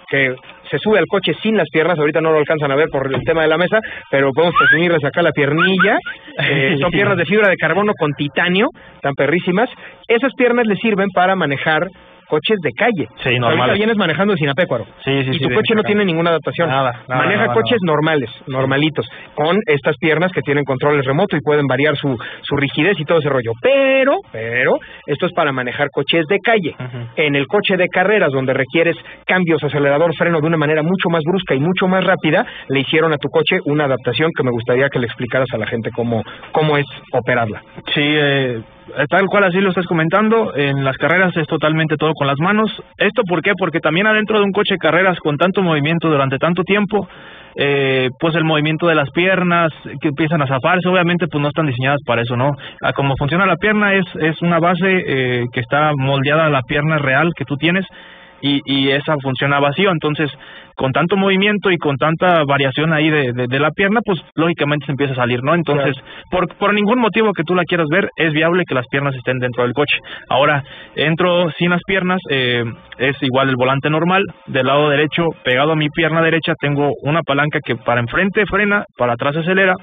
que 0.09 0.35
se 0.69 0.77
sube 0.79 0.99
al 0.99 1.05
coche 1.07 1.33
sin 1.41 1.57
las 1.57 1.67
piernas, 1.71 1.97
ahorita 1.97 2.21
no 2.21 2.31
lo 2.31 2.39
alcanzan 2.39 2.71
a 2.71 2.75
ver 2.75 2.87
por 2.91 3.13
el 3.13 3.21
tema 3.23 3.41
de 3.43 3.47
la 3.47 3.57
mesa, 3.57 3.79
pero 4.09 4.31
podemos 4.31 4.55
presumirles 4.57 5.03
acá 5.03 5.21
la 5.21 5.31
piernilla, 5.31 5.97
Eh, 6.41 6.77
son 6.81 6.91
piernas 6.91 7.17
de 7.17 7.25
fibra 7.25 7.49
de 7.49 7.55
carbono 7.57 7.93
con 7.97 8.11
titanio, 8.13 8.67
tan 9.01 9.13
perrísimas, 9.13 9.69
esas 10.07 10.33
piernas 10.37 10.65
le 10.67 10.75
sirven 10.75 11.09
para 11.13 11.35
manejar 11.35 11.87
coches 12.29 12.57
de 12.61 12.71
calle. 12.71 13.07
Sí, 13.23 13.39
normales. 13.39 13.59
Ahorita 13.59 13.73
vienes 13.73 13.97
manejando 13.97 14.35
sin 14.35 14.49
apecuaro. 14.49 14.85
Sí, 15.03 15.23
sí, 15.23 15.29
y 15.33 15.39
tu 15.39 15.53
coche 15.53 15.75
no 15.75 15.83
tiene 15.83 16.05
ninguna 16.05 16.29
adaptación. 16.29 16.69
Nada, 16.69 17.03
nada, 17.07 17.21
Maneja 17.23 17.47
nada, 17.47 17.53
coches 17.53 17.79
nada. 17.81 17.93
normales, 17.95 18.29
normalitos, 18.47 19.05
con 19.35 19.57
estas 19.65 19.97
piernas 19.97 20.31
que 20.31 20.41
tienen 20.41 20.63
controles 20.63 21.05
remoto 21.05 21.35
y 21.35 21.41
pueden 21.41 21.65
variar 21.67 21.95
su, 21.97 22.15
su 22.43 22.55
rigidez 22.55 22.99
y 22.99 23.05
todo 23.05 23.19
ese 23.19 23.29
rollo. 23.29 23.51
Pero, 23.61 24.17
pero, 24.31 24.79
esto 25.05 25.25
es 25.25 25.33
para 25.33 25.51
manejar 25.51 25.89
coches 25.91 26.25
de 26.29 26.39
calle. 26.39 26.75
En 27.15 27.35
el 27.35 27.47
coche 27.47 27.77
de 27.77 27.87
carreras, 27.87 28.31
donde 28.31 28.53
requieres 28.53 28.95
cambios, 29.25 29.63
acelerador, 29.63 30.13
freno 30.15 30.39
de 30.39 30.47
una 30.47 30.57
manera 30.57 30.83
mucho 30.83 31.09
más 31.09 31.21
brusca 31.25 31.55
y 31.55 31.59
mucho 31.59 31.87
más 31.87 32.03
rápida, 32.03 32.45
le 32.67 32.81
hicieron 32.81 33.11
a 33.13 33.17
tu 33.17 33.29
coche 33.29 33.57
una 33.65 33.85
adaptación 33.85 34.31
que 34.35 34.43
me 34.43 34.51
gustaría 34.51 34.89
que 34.89 34.99
le 34.99 35.07
explicaras 35.07 35.47
a 35.53 35.57
la 35.57 35.67
gente 35.67 35.89
cómo, 35.95 36.23
cómo 36.51 36.77
es 36.77 36.85
operarla. 37.11 37.61
Sí, 37.93 38.01
eh, 38.03 38.61
tal 39.09 39.25
cual 39.27 39.45
así 39.45 39.59
lo 39.59 39.69
estás 39.69 39.85
comentando, 39.85 40.55
en 40.55 40.83
las 40.83 40.97
carreras 40.97 41.35
es 41.37 41.47
totalmente 41.47 41.95
todo 41.97 42.13
con 42.13 42.27
las 42.27 42.39
manos. 42.39 42.71
¿Esto 42.97 43.23
por 43.27 43.41
qué? 43.41 43.51
Porque 43.57 43.79
también 43.79 44.07
adentro 44.07 44.37
de 44.37 44.45
un 44.45 44.51
coche 44.51 44.75
de 44.75 44.77
carreras 44.77 45.17
con 45.19 45.37
tanto 45.37 45.61
movimiento 45.61 46.09
durante 46.09 46.37
tanto 46.37 46.63
tiempo, 46.63 47.07
eh, 47.55 48.09
pues 48.19 48.35
el 48.35 48.43
movimiento 48.43 48.87
de 48.87 48.95
las 48.95 49.09
piernas 49.11 49.71
que 50.01 50.09
empiezan 50.09 50.41
a 50.41 50.47
zafarse, 50.47 50.87
obviamente 50.87 51.27
pues 51.27 51.41
no 51.41 51.49
están 51.49 51.65
diseñadas 51.65 51.99
para 52.05 52.21
eso, 52.21 52.35
¿no? 52.35 52.51
A 52.81 52.93
como 52.93 53.15
funciona 53.17 53.45
la 53.45 53.57
pierna 53.57 53.93
es, 53.93 54.05
es 54.21 54.41
una 54.41 54.59
base 54.59 55.03
eh, 55.07 55.45
que 55.51 55.59
está 55.59 55.91
moldeada 55.97 56.45
a 56.45 56.49
la 56.49 56.61
pierna 56.61 56.97
real 56.97 57.31
que 57.35 57.45
tú 57.45 57.57
tienes 57.57 57.85
y, 58.41 58.61
y 58.65 58.89
esa 58.91 59.15
funciona 59.21 59.59
vacío, 59.59 59.91
entonces 59.91 60.31
con 60.79 60.93
tanto 60.93 61.17
movimiento 61.17 61.71
y 61.71 61.77
con 61.77 61.97
tanta 61.97 62.45
variación 62.45 62.93
ahí 62.93 63.09
de, 63.09 63.33
de, 63.33 63.47
de 63.47 63.59
la 63.59 63.71
pierna, 63.71 63.99
pues 64.05 64.17
lógicamente 64.35 64.85
se 64.85 64.93
empieza 64.93 65.11
a 65.11 65.17
salir, 65.17 65.43
¿no? 65.43 65.53
Entonces, 65.53 65.93
por, 66.31 66.47
por 66.55 66.73
ningún 66.73 66.99
motivo 66.99 67.33
que 67.33 67.43
tú 67.43 67.53
la 67.53 67.65
quieras 67.65 67.87
ver, 67.91 68.07
es 68.15 68.31
viable 68.31 68.63
que 68.65 68.75
las 68.75 68.87
piernas 68.87 69.13
estén 69.13 69.39
dentro 69.39 69.63
del 69.63 69.73
coche. 69.73 69.97
Ahora, 70.29 70.63
entro 70.95 71.51
sin 71.57 71.71
las 71.71 71.81
piernas, 71.85 72.21
eh, 72.29 72.63
es 72.97 73.17
igual 73.21 73.49
el 73.49 73.57
volante 73.57 73.89
normal, 73.89 74.23
del 74.47 74.67
lado 74.67 74.89
derecho, 74.89 75.25
pegado 75.43 75.73
a 75.73 75.75
mi 75.75 75.89
pierna 75.89 76.21
derecha, 76.21 76.53
tengo 76.61 76.91
una 77.03 77.23
palanca 77.23 77.59
que 77.61 77.75
para 77.75 77.99
enfrente 77.99 78.45
frena, 78.45 78.85
para 78.97 79.13
atrás 79.13 79.35
acelera, 79.35 79.73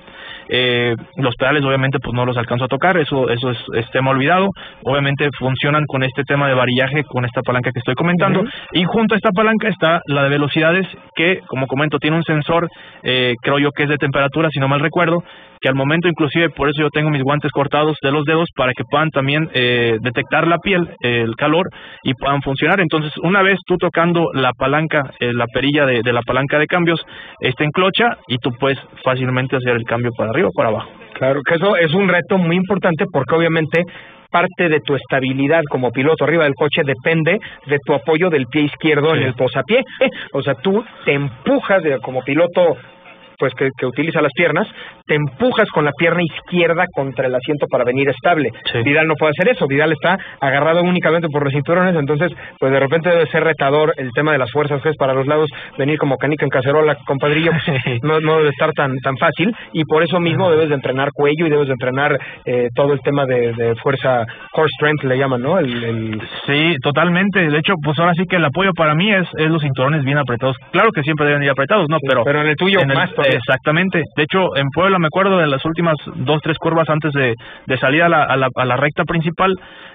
eh, 0.48 0.94
los 1.16 1.34
pedales 1.36 1.62
obviamente 1.64 1.98
pues 1.98 2.14
no 2.14 2.24
los 2.24 2.38
alcanzo 2.38 2.64
a 2.64 2.68
tocar, 2.68 2.96
eso, 2.96 3.28
eso 3.28 3.50
es, 3.50 3.58
es 3.74 3.90
tema 3.90 4.12
olvidado, 4.12 4.48
obviamente 4.84 5.28
funcionan 5.38 5.84
con 5.86 6.02
este 6.04 6.22
tema 6.22 6.48
de 6.48 6.54
varillaje, 6.54 7.04
con 7.04 7.26
esta 7.26 7.42
palanca 7.42 7.70
que 7.70 7.80
estoy 7.80 7.94
comentando, 7.94 8.44
y 8.72 8.84
junto 8.84 9.14
a 9.14 9.18
esta 9.18 9.30
palanca 9.32 9.68
está 9.68 10.00
la 10.06 10.22
de 10.22 10.30
velocidades, 10.30 10.85
que 11.14 11.40
como 11.48 11.66
comento 11.66 11.98
tiene 11.98 12.16
un 12.16 12.24
sensor, 12.24 12.68
eh, 13.02 13.34
creo 13.42 13.58
yo 13.58 13.70
que 13.70 13.84
es 13.84 13.88
de 13.88 13.96
temperatura, 13.96 14.48
si 14.52 14.58
no 14.60 14.68
mal 14.68 14.80
recuerdo, 14.80 15.22
que 15.60 15.68
al 15.68 15.74
momento 15.74 16.08
inclusive 16.08 16.50
por 16.50 16.68
eso 16.68 16.82
yo 16.82 16.90
tengo 16.90 17.10
mis 17.10 17.22
guantes 17.22 17.50
cortados 17.50 17.96
de 18.02 18.12
los 18.12 18.24
dedos 18.24 18.48
para 18.54 18.72
que 18.72 18.84
puedan 18.90 19.10
también 19.10 19.48
eh, 19.54 19.98
detectar 20.00 20.46
la 20.46 20.58
piel, 20.58 20.88
el 21.00 21.34
calor 21.36 21.68
y 22.02 22.14
puedan 22.14 22.42
funcionar. 22.42 22.80
Entonces, 22.80 23.12
una 23.22 23.42
vez 23.42 23.58
tú 23.66 23.76
tocando 23.76 24.30
la 24.34 24.52
palanca, 24.52 25.14
eh, 25.20 25.32
la 25.32 25.46
perilla 25.46 25.86
de, 25.86 26.02
de 26.02 26.12
la 26.12 26.22
palanca 26.22 26.58
de 26.58 26.66
cambios, 26.66 27.00
está 27.40 27.64
en 27.64 27.70
clocha 27.70 28.18
y 28.28 28.38
tú 28.38 28.50
puedes 28.58 28.78
fácilmente 29.04 29.56
hacer 29.56 29.76
el 29.76 29.84
cambio 29.84 30.10
para 30.16 30.30
arriba 30.30 30.48
o 30.48 30.52
para 30.52 30.68
abajo. 30.68 31.05
Claro, 31.18 31.40
que 31.42 31.54
eso 31.54 31.76
es 31.76 31.92
un 31.94 32.08
reto 32.08 32.38
muy 32.38 32.56
importante 32.56 33.06
porque 33.10 33.34
obviamente 33.34 33.82
parte 34.30 34.68
de 34.68 34.80
tu 34.80 34.94
estabilidad 34.94 35.62
como 35.70 35.90
piloto 35.90 36.24
arriba 36.24 36.44
del 36.44 36.54
coche 36.54 36.82
depende 36.84 37.38
de 37.66 37.78
tu 37.84 37.94
apoyo 37.94 38.28
del 38.28 38.46
pie 38.48 38.62
izquierdo 38.62 39.14
en 39.14 39.22
el 39.22 39.34
posapié. 39.34 39.82
O 40.32 40.42
sea, 40.42 40.54
tú 40.54 40.84
te 41.04 41.12
empujas 41.14 41.82
de- 41.82 41.98
como 42.00 42.22
piloto 42.22 42.76
pues 43.38 43.52
que, 43.54 43.68
que 43.78 43.84
utiliza 43.86 44.22
las 44.22 44.32
piernas, 44.32 44.66
te 45.06 45.14
empujas 45.14 45.68
con 45.70 45.84
la 45.84 45.92
pierna 45.92 46.22
izquierda 46.22 46.86
contra 46.94 47.26
el 47.26 47.34
asiento 47.34 47.66
para 47.70 47.84
venir 47.84 48.08
estable. 48.08 48.50
Sí. 48.72 48.82
Vidal 48.82 49.06
no 49.06 49.14
puede 49.18 49.32
hacer 49.38 49.52
eso, 49.54 49.66
Vidal 49.66 49.92
está 49.92 50.18
agarrado 50.40 50.82
únicamente 50.82 51.28
por 51.28 51.44
los 51.44 51.52
cinturones, 51.52 51.94
entonces 51.94 52.32
pues 52.58 52.72
de 52.72 52.80
repente 52.80 53.10
debe 53.10 53.26
ser 53.26 53.44
retador 53.44 53.92
el 53.96 54.10
tema 54.14 54.32
de 54.32 54.38
las 54.38 54.50
fuerzas 54.50 54.82
que 54.82 54.90
es 54.90 54.96
para 54.96 55.14
los 55.14 55.26
lados, 55.26 55.48
venir 55.78 55.98
como 55.98 56.16
canica 56.16 56.44
en 56.44 56.50
cacerola, 56.50 56.96
compadrillo, 57.06 57.52
pues, 57.52 58.00
no, 58.02 58.20
no 58.20 58.38
debe 58.38 58.50
estar 58.50 58.72
tan 58.72 58.96
tan 58.98 59.16
fácil 59.16 59.54
y 59.72 59.84
por 59.84 60.02
eso 60.02 60.18
mismo 60.20 60.50
debes 60.50 60.68
de 60.68 60.74
entrenar 60.74 61.10
cuello 61.12 61.46
y 61.46 61.50
debes 61.50 61.66
de 61.68 61.72
entrenar 61.74 62.18
eh, 62.44 62.68
todo 62.74 62.92
el 62.92 63.00
tema 63.00 63.24
de, 63.26 63.52
de 63.52 63.74
fuerza, 63.76 64.24
core 64.52 64.68
strength 64.76 65.04
le 65.04 65.18
llaman, 65.18 65.40
¿no? 65.40 65.58
El, 65.58 65.84
el- 65.84 66.22
Sí, 66.46 66.76
totalmente. 66.82 67.48
De 67.48 67.58
hecho, 67.58 67.74
pues 67.82 67.98
ahora 67.98 68.12
sí 68.16 68.24
que 68.28 68.36
el 68.36 68.44
apoyo 68.44 68.72
para 68.76 68.94
mí 68.94 69.12
es, 69.12 69.26
es 69.38 69.50
los 69.50 69.62
cinturones 69.62 70.04
bien 70.04 70.18
apretados. 70.18 70.56
Claro 70.72 70.90
que 70.92 71.02
siempre 71.02 71.26
deben 71.26 71.42
ir 71.42 71.50
apretados, 71.50 71.86
¿no? 71.88 71.98
Pero, 72.06 72.24
pero 72.24 72.40
en 72.40 72.48
el 72.48 72.56
tuyo 72.56 72.80
en 72.80 72.88
más. 72.88 73.10
Exactamente. 73.24 74.02
De 74.16 74.22
hecho, 74.22 74.56
en 74.56 74.66
Puebla 74.74 74.95
me 74.98 75.06
acuerdo 75.06 75.38
de 75.38 75.46
las 75.46 75.64
últimas 75.64 75.94
dos, 76.14 76.40
tres 76.42 76.58
curvas 76.58 76.88
antes 76.88 77.12
de, 77.12 77.34
de 77.66 77.78
salir 77.78 78.02
a 78.02 78.08
la, 78.08 78.22
a, 78.22 78.36
la, 78.36 78.48
a 78.54 78.64
la 78.64 78.76
recta 78.76 79.04
principal. 79.04 79.52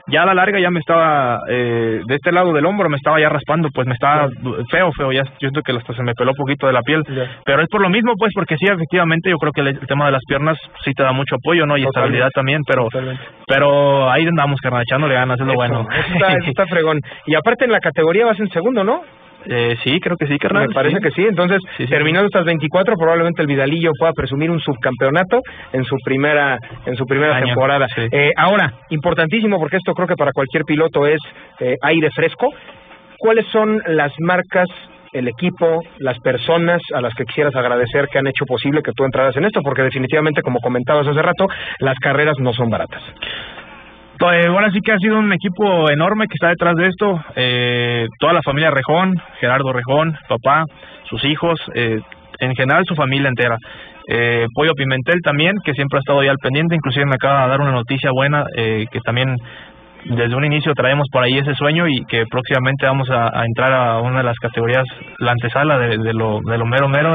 Ya 0.07 0.23
a 0.23 0.25
la 0.25 0.33
larga 0.33 0.59
ya 0.59 0.71
me 0.71 0.79
estaba, 0.79 1.39
eh, 1.47 2.01
de 2.05 2.15
este 2.15 2.31
lado 2.31 2.53
del 2.53 2.65
hombro 2.65 2.89
me 2.89 2.97
estaba 2.97 3.19
ya 3.19 3.29
raspando, 3.29 3.69
pues 3.73 3.87
me 3.87 3.93
estaba 3.93 4.29
feo, 4.69 4.91
feo. 4.97 5.11
Ya 5.11 5.23
siento 5.39 5.61
que 5.61 5.71
hasta 5.73 5.93
se 5.93 6.03
me 6.03 6.13
peló 6.13 6.33
poquito 6.33 6.67
de 6.67 6.73
la 6.73 6.81
piel. 6.81 7.03
Pero 7.45 7.61
es 7.61 7.67
por 7.69 7.81
lo 7.81 7.89
mismo, 7.89 8.13
pues, 8.17 8.31
porque 8.33 8.55
sí, 8.57 8.65
efectivamente, 8.65 9.29
yo 9.29 9.37
creo 9.37 9.51
que 9.53 9.61
el, 9.61 9.67
el 9.67 9.87
tema 9.87 10.05
de 10.07 10.11
las 10.13 10.21
piernas 10.27 10.57
sí 10.83 10.91
te 10.93 11.03
da 11.03 11.11
mucho 11.11 11.35
apoyo, 11.35 11.65
¿no? 11.65 11.77
Y 11.77 11.83
Totalmente. 11.83 11.89
estabilidad 12.17 12.29
también, 12.33 12.61
pero, 12.67 12.83
Totalmente. 12.85 13.23
pero 13.47 14.09
ahí 14.11 14.25
andamos, 14.25 14.59
carnal, 14.61 14.81
echándole 14.83 15.13
ganas, 15.13 15.39
es 15.39 15.45
lo 15.45 15.53
Eso, 15.53 15.57
bueno. 15.59 15.87
está, 16.13 16.33
eso 16.33 16.49
está 16.49 16.65
fregón. 16.65 16.99
Y 17.27 17.35
aparte 17.35 17.65
en 17.65 17.71
la 17.71 17.79
categoría 17.79 18.25
vas 18.25 18.39
en 18.39 18.49
segundo, 18.49 18.83
¿no? 18.83 19.01
Eh, 19.45 19.75
sí, 19.83 19.99
creo 19.99 20.17
que 20.17 20.27
sí, 20.27 20.37
carnal. 20.37 20.67
Me 20.67 20.73
parece 20.73 20.97
sí. 20.97 21.03
que 21.03 21.11
sí. 21.11 21.25
Entonces, 21.27 21.59
Sí, 21.77 21.85
sí, 21.85 21.89
terminando 21.89 22.27
estas 22.27 22.45
24, 22.45 22.95
probablemente 22.95 23.41
el 23.41 23.47
Vidalillo 23.47 23.91
pueda 23.97 24.13
presumir 24.13 24.51
un 24.51 24.59
subcampeonato 24.59 25.41
en 25.73 25.83
su 25.83 25.95
primera 26.03 26.57
en 26.85 26.95
su 26.95 27.05
primera 27.05 27.35
Año, 27.35 27.47
temporada. 27.47 27.87
Eh, 28.11 28.31
ahora, 28.37 28.73
importantísimo 28.89 29.59
porque 29.59 29.77
esto 29.77 29.93
creo 29.93 30.07
que 30.07 30.15
para 30.15 30.31
cualquier 30.31 30.63
piloto 30.63 31.05
es 31.05 31.19
eh, 31.59 31.75
aire 31.81 32.09
fresco. 32.11 32.47
¿Cuáles 33.17 33.45
son 33.47 33.81
las 33.85 34.11
marcas 34.19 34.67
el 35.13 35.27
equipo, 35.27 35.81
las 35.99 36.17
personas 36.19 36.81
a 36.93 37.01
las 37.01 37.13
que 37.13 37.25
quisieras 37.25 37.55
agradecer 37.55 38.07
que 38.07 38.19
han 38.19 38.27
hecho 38.27 38.45
posible 38.45 38.81
que 38.81 38.93
tú 38.93 39.03
entraras 39.03 39.35
en 39.35 39.45
esto, 39.45 39.61
porque 39.61 39.83
definitivamente, 39.83 40.41
como 40.41 40.59
comentabas 40.59 41.07
hace 41.07 41.21
rato, 41.21 41.47
las 41.79 41.97
carreras 41.99 42.35
no 42.39 42.53
son 42.53 42.69
baratas. 42.69 43.01
Pues 44.21 44.45
ahora 44.45 44.69
sí 44.71 44.81
que 44.81 44.91
ha 44.91 44.99
sido 44.99 45.17
un 45.17 45.33
equipo 45.33 45.89
enorme 45.89 46.27
que 46.27 46.35
está 46.35 46.49
detrás 46.49 46.75
de 46.75 46.89
esto. 46.89 47.19
Eh, 47.35 48.05
toda 48.19 48.33
la 48.33 48.43
familia 48.43 48.69
Rejón, 48.69 49.19
Gerardo 49.39 49.73
Rejón, 49.73 50.15
papá, 50.29 50.63
sus 51.09 51.25
hijos, 51.25 51.59
eh, 51.73 51.99
en 52.37 52.53
general 52.53 52.83
su 52.87 52.93
familia 52.93 53.29
entera. 53.29 53.57
Eh, 54.07 54.45
Pollo 54.53 54.73
Pimentel 54.73 55.21
también, 55.23 55.55
que 55.65 55.73
siempre 55.73 55.97
ha 55.97 56.01
estado 56.01 56.19
ahí 56.19 56.27
al 56.27 56.37
pendiente, 56.37 56.75
inclusive 56.75 57.07
me 57.07 57.15
acaba 57.15 57.45
de 57.45 57.49
dar 57.49 57.61
una 57.61 57.71
noticia 57.71 58.11
buena, 58.11 58.45
eh, 58.55 58.85
que 58.91 58.99
también 58.99 59.35
desde 60.05 60.35
un 60.35 60.45
inicio 60.45 60.73
traemos 60.73 61.07
por 61.11 61.23
ahí 61.23 61.37
ese 61.37 61.53
sueño 61.55 61.87
y 61.87 62.03
que 62.05 62.23
próximamente 62.29 62.85
vamos 62.85 63.09
a, 63.09 63.27
a 63.27 63.45
entrar 63.45 63.71
a 63.73 63.99
una 63.99 64.17
de 64.19 64.23
las 64.23 64.37
categorías, 64.39 64.83
la 65.19 65.31
antesala 65.31 65.77
de, 65.77 65.97
de 65.97 66.13
lo, 66.13 66.39
de 66.45 66.57
lo 66.57 66.65
mero 66.65 66.87
mero. 66.87 67.13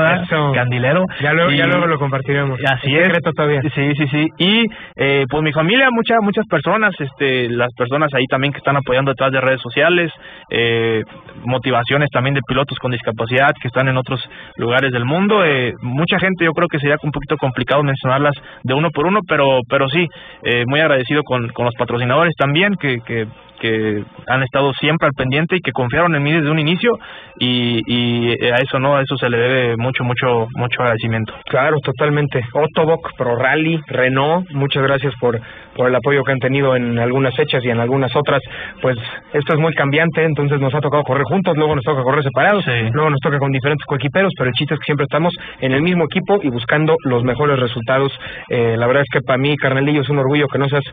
Candilero. 0.54 1.04
Ya 1.20 1.32
luego, 1.32 1.50
ya 1.50 1.66
luego 1.66 1.86
lo 1.86 1.98
compartiremos. 1.98 2.58
Así 2.64 2.94
Es 2.94 3.00
es. 3.00 3.06
secreto 3.06 3.32
todavía. 3.32 3.60
Sí, 3.74 3.92
sí, 3.96 4.06
sí. 4.08 4.28
Y 4.38 4.64
eh, 4.96 5.24
pues 5.28 5.42
mi 5.42 5.52
familia, 5.52 5.88
muchas 5.90 6.18
muchas 6.22 6.46
personas, 6.48 6.94
este, 6.98 7.48
las 7.48 7.72
personas 7.76 8.08
ahí 8.14 8.24
también 8.26 8.52
que 8.52 8.58
están 8.58 8.76
apoyando 8.76 9.10
detrás 9.10 9.32
de 9.32 9.40
redes 9.40 9.60
sociales, 9.60 10.12
eh, 10.50 11.02
motivaciones 11.44 12.08
también 12.10 12.34
de 12.34 12.40
pilotos 12.46 12.78
con 12.78 12.92
discapacidad 12.92 13.52
que 13.60 13.68
están 13.68 13.88
en 13.88 13.96
otros 13.96 14.20
lugares 14.56 14.90
del 14.92 15.04
mundo. 15.04 15.44
Eh, 15.44 15.72
mucha 15.82 16.18
gente, 16.18 16.44
yo 16.44 16.52
creo 16.52 16.68
que 16.68 16.78
sería 16.78 16.96
un 17.02 17.10
poquito 17.10 17.36
complicado 17.36 17.82
mencionarlas 17.82 18.34
de 18.62 18.74
uno 18.74 18.90
por 18.90 19.06
uno, 19.06 19.20
pero 19.28 19.60
pero 19.68 19.88
sí, 19.88 20.06
eh, 20.44 20.64
muy 20.66 20.80
agradecido 20.80 21.22
con, 21.22 21.48
con 21.48 21.66
los 21.66 21.74
patrocinadores 21.74 22.34
también 22.38 22.75
que, 22.76 22.98
que 23.06 23.26
que 23.58 24.04
han 24.26 24.42
estado 24.42 24.70
siempre 24.74 25.06
al 25.06 25.14
pendiente 25.14 25.56
y 25.56 25.60
que 25.60 25.72
confiaron 25.72 26.14
en 26.14 26.22
mí 26.22 26.30
desde 26.30 26.50
un 26.50 26.58
inicio 26.58 26.90
y, 27.38 27.80
y 27.86 28.32
a 28.50 28.56
eso 28.56 28.78
no 28.78 28.96
a 28.96 29.00
eso 29.00 29.16
se 29.16 29.30
le 29.30 29.38
debe 29.38 29.76
mucho 29.78 30.04
mucho 30.04 30.46
mucho 30.54 30.82
agradecimiento 30.82 31.32
Claro, 31.46 31.78
totalmente. 31.82 32.42
Otobok, 32.52 33.16
Pro 33.16 33.34
Rally, 33.36 33.80
Renault, 33.86 34.50
muchas 34.50 34.82
gracias 34.82 35.14
por, 35.18 35.40
por 35.74 35.88
el 35.88 35.94
apoyo 35.94 36.22
que 36.22 36.32
han 36.32 36.38
tenido 36.38 36.76
en 36.76 36.98
algunas 36.98 37.34
fechas 37.34 37.64
y 37.64 37.70
en 37.70 37.80
algunas 37.80 38.14
otras. 38.14 38.42
Pues 38.82 38.96
esto 39.32 39.54
es 39.54 39.58
muy 39.58 39.72
cambiante, 39.72 40.22
entonces 40.22 40.60
nos 40.60 40.74
ha 40.74 40.80
tocado 40.80 41.02
correr 41.04 41.24
juntos, 41.24 41.56
luego 41.56 41.74
nos 41.74 41.84
toca 41.84 42.02
correr 42.02 42.24
separados, 42.24 42.62
Sí. 42.62 42.90
luego 42.92 43.08
nos 43.08 43.20
toca 43.20 43.38
con 43.38 43.52
diferentes 43.52 43.86
coequiperos, 43.86 44.32
pero 44.36 44.48
el 44.50 44.54
chiste 44.54 44.74
es 44.74 44.80
que 44.80 44.84
siempre 44.84 45.04
estamos 45.04 45.32
en 45.60 45.72
el 45.72 45.80
mismo 45.80 46.04
equipo 46.04 46.40
y 46.42 46.50
buscando 46.50 46.94
los 47.04 47.22
mejores 47.24 47.58
resultados. 47.58 48.12
Eh, 48.50 48.76
la 48.76 48.86
verdad 48.86 49.04
es 49.04 49.08
que 49.10 49.24
para 49.24 49.38
mí, 49.38 49.56
Carnelillo, 49.56 50.02
es 50.02 50.10
un 50.10 50.18
orgullo 50.18 50.46
que 50.48 50.58
no 50.58 50.68
seas 50.68 50.84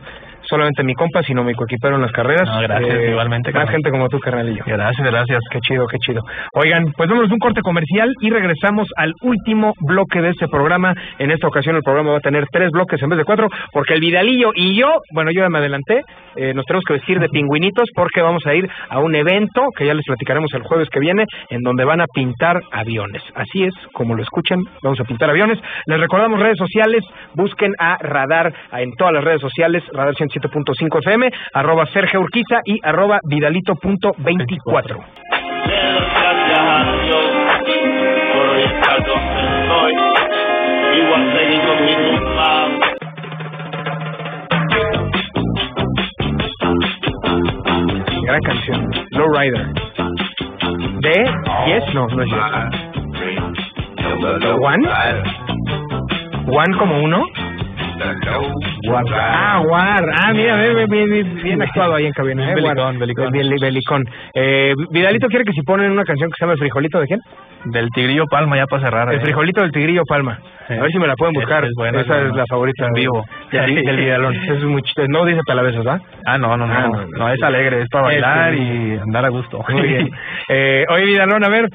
solamente 0.48 0.82
mi 0.84 0.94
compa, 0.94 1.22
sino 1.22 1.42
mi 1.44 1.54
coequipero 1.54 1.96
en 1.96 2.02
las 2.02 2.12
carreras. 2.12 2.48
No, 2.48 2.60
gracias, 2.60 3.08
igualmente, 3.08 3.50
Más 3.50 3.54
carnal. 3.54 3.72
gente 3.74 3.90
como 3.90 4.08
tú, 4.08 4.18
Carnelillo. 4.20 4.62
gracias 4.66 5.06
gracias 5.10 5.40
Qué 5.50 5.58
chido, 5.60 5.86
qué 5.86 5.98
chido. 5.98 6.22
Oigan, 6.54 6.84
pues 6.96 7.08
vámonos 7.08 7.30
un 7.30 7.38
corte 7.38 7.60
comercial 7.62 8.12
y 8.20 8.30
regresamos 8.30 8.88
al 8.96 9.12
último 9.22 9.72
bloque 9.80 10.20
de 10.20 10.30
este 10.30 10.48
programa. 10.48 10.94
En 11.18 11.30
esta 11.30 11.46
ocasión 11.48 11.76
el 11.76 11.82
programa 11.82 12.12
va 12.12 12.16
a 12.18 12.20
tener 12.20 12.44
tres 12.52 12.70
bloques 12.70 13.02
en 13.02 13.08
vez 13.08 13.18
de 13.18 13.24
cuatro, 13.24 13.48
porque 13.72 13.94
el 13.94 14.00
Vidalillo 14.00 14.50
y 14.54 14.74
yo, 14.76 14.88
bueno, 15.12 15.30
yo 15.32 15.42
ya 15.42 15.48
me 15.48 15.58
adelanté, 15.58 16.02
eh, 16.36 16.52
nos 16.54 16.64
tenemos 16.66 16.84
que 16.84 16.94
vestir 16.94 17.18
de 17.20 17.28
pingüinitos 17.28 17.88
porque 17.94 18.22
vamos 18.22 18.44
a 18.46 18.54
ir 18.54 18.68
a 18.88 18.98
un 19.00 19.14
evento 19.14 19.62
que 19.76 19.86
ya 19.86 19.94
les 19.94 20.04
platicaremos 20.04 20.52
el 20.54 20.62
jueves 20.62 20.88
que 20.90 21.00
viene, 21.00 21.24
en 21.50 21.62
donde 21.62 21.84
van 21.84 22.00
a 22.00 22.06
pintar 22.12 22.60
aviones. 22.72 23.22
Así 23.34 23.64
es, 23.64 23.74
como 23.92 24.14
lo 24.14 24.22
escuchan, 24.22 24.58
vamos 24.82 25.00
a 25.00 25.04
pintar 25.04 25.30
aviones. 25.30 25.58
Les 25.86 26.00
recordamos 26.00 26.40
redes 26.40 26.58
sociales, 26.58 27.04
busquen 27.34 27.72
a 27.78 27.96
Radar 28.00 28.52
en 28.72 28.92
todas 28.96 29.14
las 29.14 29.24
redes 29.24 29.40
sociales, 29.40 29.82
Radar 29.92 30.14
107.5 30.34 30.98
FM, 30.98 31.30
arroba 31.52 31.86
Sergio 31.86 32.20
Urquiza 32.20 32.60
y 32.64 32.78
arroba 32.82 33.20
Vidalito.24. 33.24 34.98
Gran 48.26 48.40
canción. 48.42 48.90
Low 49.10 49.28
Rider. 49.32 49.66
¿De 51.00 51.24
Yes? 51.66 51.94
No, 51.94 52.06
no 52.08 52.22
es 52.22 52.30
Yes. 52.30 52.94
¿One? 54.60 54.88
¿One 56.46 56.76
como 56.78 57.00
uno? 57.02 57.24
Ah, 58.92 59.62
War. 59.66 60.04
Ah, 60.12 60.32
mira, 60.32 60.56
bien, 60.56 60.88
bien, 60.88 61.10
bien, 61.10 61.34
bien 61.42 61.62
actuado 61.62 61.94
ahí 61.94 62.06
en 62.06 62.12
cabina. 62.12 62.50
¿eh? 62.50 62.54
Belicón, 62.54 62.98
belicón. 62.98 63.30
Bien, 63.32 63.48
belicón. 63.60 64.04
Eh, 64.34 64.74
Vidalito 64.90 65.26
quiere 65.28 65.44
que 65.44 65.52
si 65.52 65.62
ponen 65.62 65.90
una 65.90 66.04
canción 66.04 66.30
que 66.30 66.34
se 66.38 66.44
llama 66.44 66.52
El 66.52 66.58
Frijolito 66.58 67.00
de 67.00 67.06
quién? 67.06 67.20
Del 67.66 67.88
Tigrillo 67.90 68.26
Palma 68.26 68.56
ya 68.56 68.66
para 68.66 68.82
cerrar. 68.82 69.12
El 69.12 69.20
eh. 69.20 69.22
Frijolito 69.22 69.62
del 69.62 69.72
Tigrillo 69.72 70.02
Palma. 70.06 70.38
A 70.68 70.74
ver 70.74 70.90
si 70.90 70.98
me 70.98 71.06
la 71.06 71.14
pueden 71.14 71.32
buscar. 71.34 71.64
es 71.64 71.72
buena, 71.76 72.00
Esa 72.00 72.22
es 72.22 72.34
la 72.34 72.44
favorita 72.48 72.86
En 72.86 72.92
vivo. 72.92 73.24
Del, 73.50 73.84
del 73.84 73.96
Vidalón. 73.96 74.34
Es 74.34 74.62
muy 74.64 74.82
chiste. 74.82 75.06
No 75.08 75.24
dice 75.24 75.40
palabezas, 75.46 75.84
¿verdad? 75.84 76.00
Ah, 76.26 76.38
no, 76.38 76.56
no, 76.56 76.66
no. 76.66 76.74
Ah, 76.74 76.88
no, 76.88 77.06
no, 77.06 77.18
no. 77.18 77.28
es 77.32 77.42
alegre, 77.42 77.82
es 77.82 77.88
para 77.88 78.12
Es 78.12 78.20
bailar 78.20 78.54
y 78.54 78.98
andar 78.98 79.24
a 79.24 79.28
gusto. 79.28 79.64
Muy 79.68 79.88
bien. 79.88 80.10
Eh, 80.48 80.84
oye, 80.90 81.04
Vidalón, 81.06 81.42
a 81.42 81.48
ver, 81.48 81.68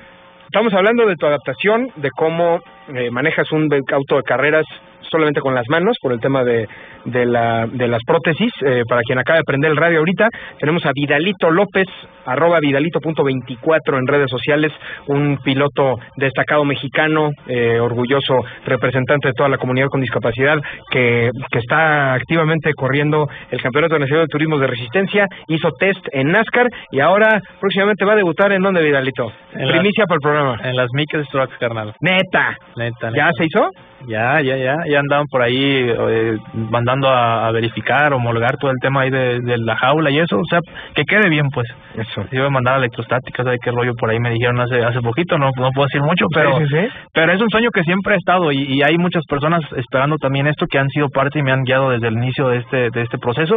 estamos 0.45 0.73
hablando 0.73 1.05
de 1.07 1.15
tu 1.15 1.25
adaptación, 1.25 1.87
de 1.95 2.11
cómo 2.11 2.59
eh, 2.93 3.09
manejas 3.11 3.51
un 3.51 3.67
auto 3.91 4.17
de 4.17 4.23
carreras 4.23 4.65
solamente 5.11 5.41
con 5.41 5.55
las 5.55 5.67
manos 5.69 5.97
por 6.01 6.13
el 6.13 6.19
tema 6.19 6.43
de, 6.43 6.67
de, 7.05 7.25
la, 7.25 7.67
de 7.67 7.87
las 7.87 8.01
prótesis. 8.05 8.51
Eh, 8.65 8.83
para 8.87 9.01
quien 9.01 9.19
acaba 9.19 9.37
de 9.37 9.43
prender 9.43 9.71
el 9.71 9.77
radio 9.77 9.99
ahorita, 9.99 10.27
tenemos 10.59 10.85
a 10.85 10.91
Vidalito 10.93 11.51
López, 11.51 11.87
arroba 12.25 12.59
vidalito.24 12.59 13.97
en 13.97 14.07
redes 14.07 14.29
sociales, 14.29 14.71
un 15.07 15.37
piloto 15.43 15.99
destacado 16.17 16.63
mexicano, 16.65 17.31
eh, 17.47 17.79
orgulloso 17.79 18.43
representante 18.65 19.29
de 19.29 19.33
toda 19.33 19.49
la 19.49 19.57
comunidad 19.57 19.87
con 19.87 20.01
discapacidad, 20.01 20.57
que, 20.91 21.29
que 21.51 21.59
está 21.59 22.13
activamente 22.13 22.71
corriendo 22.73 23.27
el 23.51 23.61
Campeonato 23.61 23.97
Nacional 23.97 24.25
de 24.25 24.31
Turismo 24.31 24.57
de 24.57 24.67
Resistencia, 24.67 25.25
hizo 25.47 25.71
test 25.79 26.05
en 26.11 26.31
NASCAR 26.31 26.67
y 26.91 26.99
ahora 26.99 27.41
próximamente 27.59 28.05
va 28.05 28.13
a 28.13 28.17
debutar 28.17 28.51
en 28.51 28.61
donde, 28.61 28.83
Vidalito. 28.83 29.31
En 29.53 29.69
Primicia 29.69 30.05
para 30.05 30.15
el 30.15 30.21
programa. 30.21 30.57
En 30.63 30.75
las 30.75 30.87
Mickey 30.93 31.21
Trucks, 31.31 31.57
carnal. 31.59 31.93
Neta. 32.01 32.55
Neta, 32.75 33.11
¿Ya 33.15 33.29
se 33.37 33.45
hizo? 33.45 33.69
Ya, 34.07 34.41
ya, 34.41 34.55
ya, 34.57 34.75
ya 34.89 34.99
andaban 34.99 35.25
por 35.27 35.41
ahí 35.41 35.55
eh, 35.57 36.37
mandando 36.53 37.09
a, 37.09 37.47
a 37.47 37.51
verificar, 37.51 38.13
homologar 38.13 38.57
todo 38.57 38.71
el 38.71 38.77
tema 38.81 39.01
ahí 39.01 39.09
de, 39.09 39.39
de 39.41 39.57
la 39.57 39.75
jaula 39.75 40.09
y 40.09 40.19
eso, 40.19 40.37
o 40.39 40.45
sea, 40.49 40.59
que 40.95 41.03
quede 41.03 41.29
bien, 41.29 41.49
pues. 41.49 41.67
Eso. 41.95 42.25
Yo 42.31 42.43
me 42.43 42.49
mandaba 42.49 42.77
electrostáticas, 42.77 43.43
¿sabes 43.43 43.59
qué 43.63 43.71
rollo 43.71 43.93
por 43.95 44.09
ahí? 44.09 44.19
Me 44.19 44.29
dijeron 44.31 44.59
hace 44.61 44.81
hace 44.83 45.01
poquito, 45.01 45.37
no, 45.37 45.49
no 45.57 45.69
puedo 45.71 45.87
decir 45.87 46.01
mucho, 46.01 46.25
pero 46.33 46.57
Sí, 46.59 46.65
sí, 46.69 46.75
sí. 46.79 46.87
pero 47.13 47.33
es 47.33 47.41
un 47.41 47.49
sueño 47.49 47.69
que 47.71 47.83
siempre 47.83 48.13
ha 48.13 48.17
estado 48.17 48.51
y, 48.51 48.63
y 48.63 48.81
hay 48.83 48.97
muchas 48.97 49.23
personas 49.25 49.61
esperando 49.75 50.17
también 50.17 50.47
esto 50.47 50.65
que 50.67 50.79
han 50.79 50.87
sido 50.89 51.09
parte 51.09 51.39
y 51.39 51.43
me 51.43 51.51
han 51.51 51.63
guiado 51.63 51.89
desde 51.89 52.07
el 52.07 52.13
inicio 52.15 52.47
de 52.49 52.57
este 52.59 52.89
de 52.91 53.01
este 53.01 53.17
proceso 53.17 53.55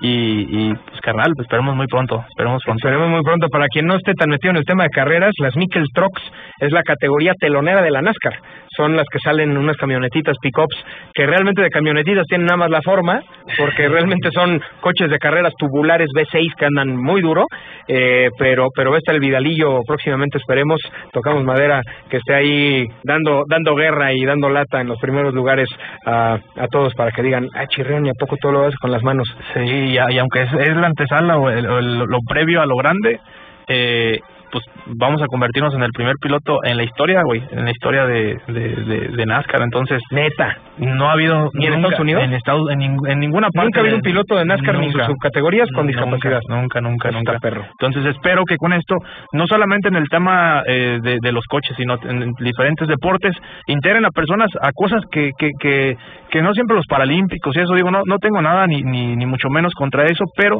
y, 0.00 0.68
y 0.68 0.74
pues 0.74 1.00
carnal, 1.00 1.32
pues, 1.34 1.46
esperemos 1.46 1.74
muy 1.74 1.86
pronto, 1.86 2.24
esperemos 2.28 2.62
pronto. 2.64 2.78
Esperemos 2.78 3.10
muy 3.10 3.22
pronto. 3.22 3.48
Para 3.48 3.66
quien 3.68 3.86
no 3.86 3.96
esté 3.96 4.12
tan 4.14 4.28
metido 4.28 4.50
en 4.50 4.58
el 4.58 4.64
tema 4.64 4.84
de 4.84 4.90
carreras, 4.90 5.32
las 5.38 5.56
Mikkel 5.56 5.86
Trucks 5.94 6.22
es 6.60 6.72
la 6.72 6.82
categoría 6.82 7.32
telonera 7.38 7.82
de 7.82 7.90
la 7.90 8.02
NASCAR. 8.02 8.34
Son 8.76 8.94
las 8.94 9.06
que 9.10 9.18
salen 9.20 9.52
en 9.52 9.56
unas 9.56 9.76
camionetitas 9.76 10.36
pickups 10.40 10.76
que 11.14 11.26
realmente 11.26 11.62
de 11.62 11.70
camionetitas 11.70 12.26
tienen 12.26 12.46
nada 12.46 12.58
más 12.58 12.70
la 12.70 12.82
forma, 12.82 13.20
porque 13.56 13.88
realmente 13.88 14.28
son 14.32 14.60
coches 14.80 15.10
de 15.10 15.18
carreras 15.18 15.54
tubulares 15.58 16.08
V6 16.14 16.54
que 16.58 16.66
andan 16.66 16.96
muy 16.96 17.22
duro. 17.22 17.46
Eh, 17.88 18.28
pero 18.38 18.66
pero 18.74 18.90
va 18.90 18.96
a 18.96 18.98
estar 18.98 19.14
el 19.14 19.20
Vidalillo 19.20 19.80
próximamente, 19.86 20.38
esperemos. 20.38 20.80
Tocamos 21.12 21.44
madera 21.44 21.80
que 22.10 22.18
esté 22.18 22.34
ahí 22.34 22.86
dando 23.02 23.44
dando 23.48 23.74
guerra 23.74 24.12
y 24.12 24.24
dando 24.24 24.50
lata 24.50 24.80
en 24.80 24.88
los 24.88 24.98
primeros 24.98 25.32
lugares 25.32 25.68
a, 26.04 26.34
a 26.34 26.68
todos 26.70 26.94
para 26.94 27.12
que 27.12 27.22
digan, 27.22 27.48
ah, 27.54 27.66
chirrión, 27.66 28.04
¿y 28.04 28.10
a 28.10 28.14
poco 28.18 28.36
todo 28.36 28.52
lo 28.52 28.64
haces 28.64 28.78
con 28.78 28.90
las 28.90 29.02
manos? 29.02 29.26
Sí, 29.54 29.85
y, 29.86 30.14
y 30.14 30.18
aunque 30.18 30.42
es, 30.42 30.52
es 30.52 30.76
la 30.76 30.86
antesala 30.88 31.36
o, 31.38 31.48
el- 31.50 31.98
lo 31.98 32.20
previo 32.22 32.60
a 32.62 32.66
lo 32.66 32.76
grande, 32.76 33.20
eh, 33.68 34.20
pues 34.50 34.64
vamos 34.86 35.20
a 35.22 35.26
convertirnos 35.26 35.74
en 35.74 35.82
el 35.82 35.90
primer 35.92 36.14
piloto 36.20 36.58
en 36.64 36.76
la 36.76 36.84
historia, 36.84 37.22
güey, 37.24 37.42
en 37.50 37.64
la 37.64 37.70
historia 37.70 38.06
de, 38.06 38.38
de, 38.48 38.60
de, 38.76 39.08
de 39.08 39.26
NASCAR. 39.26 39.62
Entonces, 39.62 40.00
Neta. 40.10 40.56
no 40.78 41.08
ha 41.08 41.12
habido... 41.12 41.50
¿Ni 41.54 41.66
en 41.66 41.72
nunca- 41.74 41.88
Estados 41.88 42.00
Unidos? 42.00 42.22
En, 42.24 42.32
Estados, 42.34 42.70
en, 42.70 42.82
en 42.82 43.18
ninguna 43.20 43.48
parte. 43.50 43.64
Nunca 43.66 43.80
ha 43.80 43.82
habido 43.82 43.96
un 43.96 44.02
piloto 44.02 44.36
de 44.36 44.44
NASCAR 44.44 44.78
ni 44.78 44.86
sus 44.86 44.94
Nunca. 44.94 45.06
subcategorías 45.06 45.68
con 45.74 45.86
Nunca, 45.86 46.00
discapacidad. 46.00 46.40
Nunca, 46.48 46.80
nunca, 46.80 47.10
nunca. 47.10 47.38
perro. 47.38 47.64
Entonces 47.80 48.06
espero 48.14 48.44
que 48.44 48.56
con 48.56 48.72
esto, 48.72 48.94
no 49.32 49.46
solamente 49.46 49.88
en 49.88 49.96
el 49.96 50.08
tema 50.08 50.62
eh, 50.66 50.98
de, 51.02 51.18
de 51.20 51.32
los 51.32 51.44
coches, 51.46 51.74
sino 51.76 51.98
en, 52.02 52.22
en 52.22 52.32
diferentes 52.40 52.86
deportes, 52.88 53.34
integren 53.66 54.04
a 54.04 54.10
personas 54.10 54.48
a 54.60 54.70
cosas 54.74 55.02
que, 55.10 55.30
que, 55.38 55.50
que, 55.60 55.96
que 56.30 56.42
no 56.42 56.52
siempre 56.54 56.76
los 56.76 56.86
paralímpicos 56.86 57.56
y 57.56 57.60
eso, 57.60 57.74
digo, 57.74 57.90
no, 57.90 58.02
no 58.06 58.18
tengo 58.18 58.40
nada 58.42 58.66
ni, 58.66 58.82
ni, 58.82 59.16
ni 59.16 59.26
mucho 59.26 59.48
menos 59.50 59.72
contra 59.74 60.04
eso, 60.06 60.24
pero 60.36 60.58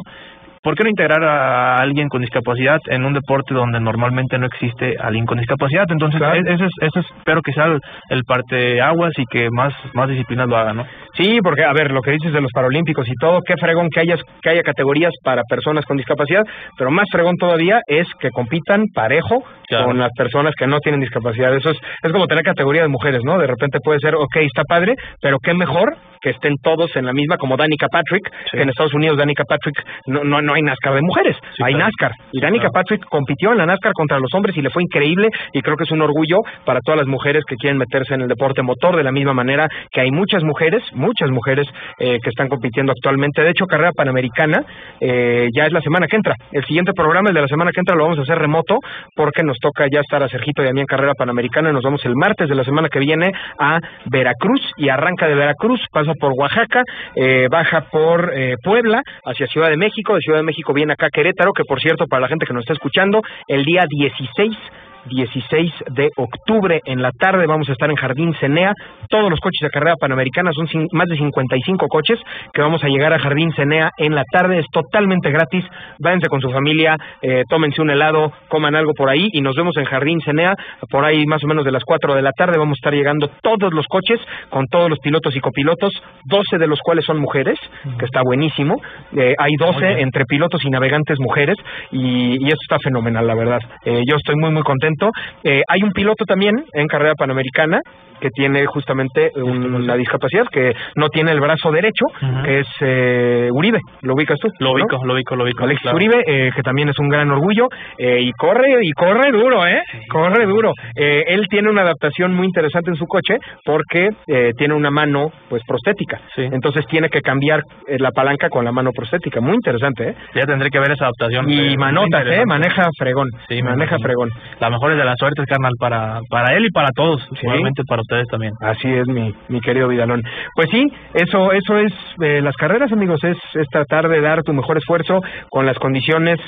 ¿por 0.67 0.75
qué 0.75 0.83
no 0.83 0.89
integrar 0.89 1.23
a 1.23 1.77
alguien 1.77 2.09
con 2.09 2.19
discapacidad 2.19 2.79
en 2.87 3.05
un 3.05 3.13
deporte 3.13 3.53
donde 3.53 3.79
normalmente 3.79 4.37
no 4.37 4.47
existe 4.47 4.95
alguien 4.99 5.25
con 5.25 5.37
discapacidad? 5.37 5.85
Entonces, 5.89 6.19
Claro. 6.19 6.35
e- 6.35 6.53
ese, 6.53 6.65
es, 6.65 6.71
ese 6.81 6.99
es- 6.99 7.05
espero 7.19 7.41
que 7.41 7.53
sea 7.53 7.67
el, 7.67 7.79
el 8.09 8.23
parteaguas 8.25 9.13
y 9.17 9.23
que 9.31 9.47
más, 9.49 9.73
más 9.93 10.09
disciplinas 10.09 10.45
lo 10.49 10.57
hagan, 10.57 10.75
¿no? 10.75 10.85
Sí, 11.13 11.39
porque, 11.41 11.63
a 11.63 11.71
ver, 11.71 11.91
lo 11.91 12.01
que 12.01 12.11
dices 12.11 12.33
de 12.33 12.41
los 12.41 12.51
Paralímpicos 12.51 13.07
y 13.07 13.13
todo, 13.17 13.39
qué 13.47 13.53
fregón 13.57 13.87
que, 13.93 14.01
hayas, 14.01 14.19
que 14.41 14.49
haya 14.49 14.61
categorías 14.61 15.13
para 15.23 15.43
personas 15.49 15.85
con 15.85 15.95
discapacidad, 15.95 16.43
pero 16.77 16.91
más 16.91 17.07
fregón 17.09 17.37
todavía 17.37 17.79
es 17.87 18.05
que 18.19 18.29
compitan 18.31 18.83
parejo 18.93 19.43
Claro. 19.69 19.85
con 19.85 19.97
las 19.99 20.11
personas 20.17 20.53
que 20.57 20.67
no 20.67 20.79
tienen 20.79 20.99
discapacidad. 21.01 21.53
Eso 21.55 21.69
es, 21.71 21.77
es 22.03 22.11
como 22.11 22.27
tener 22.27 22.43
categoría 22.43 22.81
de 22.83 22.87
mujeres, 22.89 23.21
¿no? 23.23 23.37
De 23.37 23.47
repente 23.47 23.79
puede 23.83 23.99
ser, 23.99 24.15
ok, 24.15 24.35
está 24.37 24.63
padre, 24.67 24.95
pero 25.21 25.37
qué 25.39 25.53
mejor 25.53 25.95
que 26.21 26.31
estén 26.31 26.55
todos 26.63 26.95
en 26.95 27.05
la 27.05 27.13
misma, 27.13 27.37
como 27.37 27.57
Danica 27.57 27.87
Patrick, 27.91 28.23
que 28.51 28.61
en 28.61 28.69
Estados 28.69 28.93
Unidos 28.95 29.17
Danica 29.17 29.43
Patrick 29.47 29.75
no, 30.07 30.23
no, 30.23 30.41
no 30.41 30.56
hay 30.57 30.63
NASCAR 30.63 30.93
de 30.95 31.01
mujeres, 31.01 31.35
Sí, 31.55 31.63
hay 31.63 31.73
claro. 31.73 31.85
NASCAR. 31.87 32.11
Y 32.31 32.37
Sí, 32.37 32.41
Danica 32.41 32.69
claro. 32.69 32.73
Patrick 32.73 33.05
compitió 33.09 33.51
en 33.51 33.57
la 33.59 33.65
NASCAR 33.65 33.93
contra 33.93 34.19
los 34.19 34.33
hombres 34.33 34.55
y 34.57 34.61
le 34.61 34.69
fue 34.69 34.83
increíble 34.83 35.29
y 35.53 35.61
creo 35.61 35.75
que 35.77 35.83
es 35.85 35.91
un 35.91 36.01
orgullo 36.01 36.37
para 36.65 36.79
todas 36.81 36.97
las 36.99 37.07
mujeres 37.07 37.43
que 37.47 37.55
quieren 37.55 37.77
meterse 37.77 38.13
en 38.13 38.21
el 38.21 38.27
deporte 38.27 38.61
motor 38.61 38.95
de 38.95 39.03
la 39.03 39.11
misma 39.11 39.33
manera 39.33 39.67
que 39.91 40.01
hay 40.01 40.11
muchas 40.11 40.43
mujeres, 40.43 40.83
muchas 40.93 41.29
mujeres 41.29 41.67
eh, 41.99 42.17
que 42.21 42.29
están 42.29 42.47
compitiendo 42.49 42.91
actualmente. 42.91 43.41
De 43.41 43.49
hecho, 43.51 43.65
carrera 43.65 43.91
panamericana 43.95 44.63
eh, 44.99 45.47
ya 45.55 45.65
es 45.65 45.71
la 45.73 45.81
semana 45.81 46.07
que 46.07 46.15
entra. 46.15 46.35
El 46.51 46.63
siguiente 46.65 46.93
programa, 46.93 47.29
el 47.29 47.35
de 47.35 47.41
la 47.41 47.47
semana 47.47 47.71
que 47.71 47.79
entra, 47.79 47.95
lo 47.95 48.03
vamos 48.03 48.19
a 48.19 48.21
hacer 48.21 48.37
remoto 48.37 48.77
porque 49.15 49.43
nos 49.43 49.57
toca 49.59 49.85
ya 49.91 49.99
estar 49.99 50.21
a 50.23 50.27
Sergito 50.29 50.63
y 50.63 50.67
a 50.67 50.73
mí 50.73 50.81
en 50.81 50.85
carrera 50.87 51.13
panamericana. 51.17 51.71
Nos 51.71 51.83
vamos 51.83 52.03
el 52.05 52.15
martes 52.15 52.49
de 52.49 52.55
la 52.55 52.63
semana 52.63 52.89
que 52.89 52.99
viene 52.99 53.31
a 53.59 53.79
Veracruz 54.05 54.61
y 54.77 54.89
arranca 54.89 55.27
de 55.27 55.35
Veracruz, 55.35 55.79
pasa 55.91 56.13
por 56.19 56.33
Oaxaca, 56.37 56.83
eh, 57.15 57.47
baja 57.49 57.81
por 57.91 58.31
eh, 58.33 58.55
Puebla 58.63 59.01
hacia 59.25 59.47
Ciudad 59.47 59.69
de 59.69 59.77
México. 59.77 60.15
De 60.15 60.21
Ciudad 60.21 60.39
de 60.39 60.43
México 60.47 60.73
viene 60.73 60.93
acá 60.93 61.07
a 61.07 61.09
Querétaro, 61.09 61.51
que 61.53 61.63
por 61.63 61.79
cierto, 61.79 62.07
para 62.07 62.21
la 62.21 62.27
gente 62.27 62.45
que 62.45 62.53
nos 62.53 62.63
está 62.63 62.73
escuchando, 62.73 63.21
el 63.47 63.63
día 63.63 63.85
16 63.87 64.57
16 65.05 65.71
de 65.91 66.09
octubre 66.15 66.81
en 66.85 67.01
la 67.01 67.11
tarde 67.11 67.45
vamos 67.45 67.69
a 67.69 67.71
estar 67.71 67.89
en 67.89 67.95
Jardín 67.95 68.33
Cenea. 68.39 68.73
Todos 69.09 69.29
los 69.29 69.39
coches 69.39 69.61
de 69.61 69.69
carrera 69.69 69.95
panamericana 69.99 70.51
son 70.53 70.67
más 70.91 71.07
de 71.07 71.17
55 71.17 71.87
coches 71.87 72.19
que 72.53 72.61
vamos 72.61 72.83
a 72.83 72.87
llegar 72.87 73.13
a 73.13 73.19
Jardín 73.19 73.51
Cenea 73.53 73.91
en 73.97 74.15
la 74.15 74.23
tarde. 74.31 74.59
Es 74.59 74.65
totalmente 74.71 75.31
gratis. 75.31 75.63
Váyanse 75.99 76.27
con 76.27 76.41
su 76.41 76.49
familia, 76.49 76.97
eh, 77.21 77.43
tómense 77.49 77.81
un 77.81 77.89
helado, 77.89 78.31
coman 78.49 78.75
algo 78.75 78.93
por 78.93 79.09
ahí 79.09 79.29
y 79.31 79.41
nos 79.41 79.55
vemos 79.55 79.75
en 79.77 79.85
Jardín 79.85 80.19
Cenea 80.21 80.53
por 80.89 81.05
ahí 81.05 81.25
más 81.25 81.43
o 81.43 81.47
menos 81.47 81.65
de 81.65 81.71
las 81.71 81.83
4 81.85 82.15
de 82.15 82.21
la 82.21 82.31
tarde. 82.31 82.57
Vamos 82.57 82.77
a 82.77 82.79
estar 82.79 82.93
llegando 82.93 83.29
todos 83.41 83.73
los 83.73 83.85
coches 83.87 84.19
con 84.49 84.65
todos 84.67 84.89
los 84.89 84.99
pilotos 84.99 85.35
y 85.35 85.39
copilotos, 85.39 85.93
12 86.25 86.57
de 86.57 86.67
los 86.67 86.79
cuales 86.81 87.05
son 87.05 87.19
mujeres, 87.19 87.57
que 87.97 88.05
está 88.05 88.21
buenísimo. 88.23 88.75
Eh, 89.15 89.33
hay 89.37 89.51
12 89.57 90.01
entre 90.01 90.25
pilotos 90.25 90.63
y 90.65 90.69
navegantes 90.69 91.19
mujeres 91.19 91.55
y, 91.91 92.43
y 92.43 92.47
esto 92.47 92.61
está 92.61 92.77
fenomenal, 92.83 93.25
la 93.25 93.35
verdad. 93.35 93.59
Eh, 93.85 94.01
yo 94.07 94.15
estoy 94.15 94.35
muy, 94.35 94.51
muy 94.51 94.63
contento. 94.63 94.96
Eh, 95.43 95.61
hay 95.67 95.83
un 95.83 95.91
piloto 95.91 96.25
también 96.25 96.55
en 96.73 96.87
carrera 96.87 97.13
panamericana 97.15 97.79
que 98.19 98.29
tiene 98.31 98.65
justamente 98.65 99.29
un- 99.35 99.75
una 99.75 99.95
discapacidad, 99.95 100.47
que 100.51 100.73
no 100.95 101.09
tiene 101.09 101.31
el 101.31 101.39
brazo 101.39 101.71
derecho, 101.71 102.05
que 102.43 102.59
es 102.61 102.67
eh, 102.81 103.49
Uribe. 103.51 103.79
¿Lo 104.01 104.15
ubicas 104.15 104.39
tú? 104.39 104.47
Lo 104.59 104.69
¿no? 104.69 104.73
ubico, 104.73 105.05
lo 105.05 105.13
ubico, 105.13 105.35
lo 105.35 105.43
ubico. 105.43 105.63
Alexis 105.63 105.83
claro. 105.83 105.97
Uribe, 105.97 106.23
eh, 106.25 106.49
que 106.55 106.63
también 106.63 106.89
es 106.89 106.97
un 106.97 107.09
gran 107.09 107.29
orgullo, 107.29 107.67
eh, 107.99 108.19
y 108.21 108.31
corre, 108.31 108.69
y 108.81 108.91
corre 108.93 109.31
duro, 109.31 109.67
¿eh? 109.67 109.81
Corre 110.09 110.45
duro. 110.47 110.71
Eh, 110.95 111.25
él 111.27 111.45
tiene 111.47 111.69
una 111.69 111.81
adaptación 111.81 112.33
muy 112.33 112.47
interesante 112.47 112.89
en 112.89 112.95
su 112.95 113.05
coche 113.05 113.37
porque 113.63 114.09
eh, 114.27 114.51
tiene 114.57 114.73
una 114.73 114.89
mano, 114.89 115.31
pues, 115.47 115.61
prostética. 115.67 116.19
Sí. 116.35 116.41
Entonces 116.51 116.85
tiene 116.87 117.09
que 117.09 117.21
cambiar 117.21 117.61
la 117.99 118.09
palanca 118.11 118.49
con 118.49 118.65
la 118.65 118.71
mano 118.71 118.91
prostética. 118.93 119.41
Muy 119.41 119.53
interesante, 119.55 120.09
¿eh? 120.09 120.15
Ya 120.33 120.45
tendré 120.47 120.69
que 120.71 120.79
ver 120.79 120.91
esa 120.91 121.05
adaptación. 121.05 121.47
Y 121.51 121.77
manotas, 121.77 122.25
¿eh? 122.25 122.43
Maneja 122.47 122.87
fregón. 122.97 123.27
Sí, 123.47 123.61
maneja 123.61 123.97
fregón. 123.99 124.29
La 124.59 124.69
mejor 124.77 124.91
es 124.91 124.97
de 124.97 125.05
las 125.05 125.17
suertes, 125.17 125.45
carnal, 125.45 125.73
para, 125.79 126.19
para 126.29 126.55
él 126.55 126.65
y 126.65 126.71
para 126.71 126.89
todos. 126.95 127.21
Igualmente 127.41 127.83
para 127.87 128.01
ustedes 128.01 128.27
también. 128.27 128.53
Así 128.61 128.87
es, 128.87 129.07
mi, 129.07 129.33
mi 129.49 129.59
querido 129.61 129.87
Vidalón. 129.87 130.21
Pues 130.55 130.69
sí, 130.71 130.85
eso, 131.13 131.51
eso 131.51 131.77
es 131.77 131.91
eh, 132.21 132.41
las 132.41 132.55
carreras, 132.55 132.91
amigos, 132.91 133.23
es, 133.23 133.37
es 133.55 133.67
tratar 133.69 134.07
de 134.07 134.21
dar 134.21 134.43
tu 134.43 134.53
mejor 134.53 134.77
esfuerzo 134.77 135.21
con 135.49 135.65
las 135.65 135.77
condiciones 135.79 136.39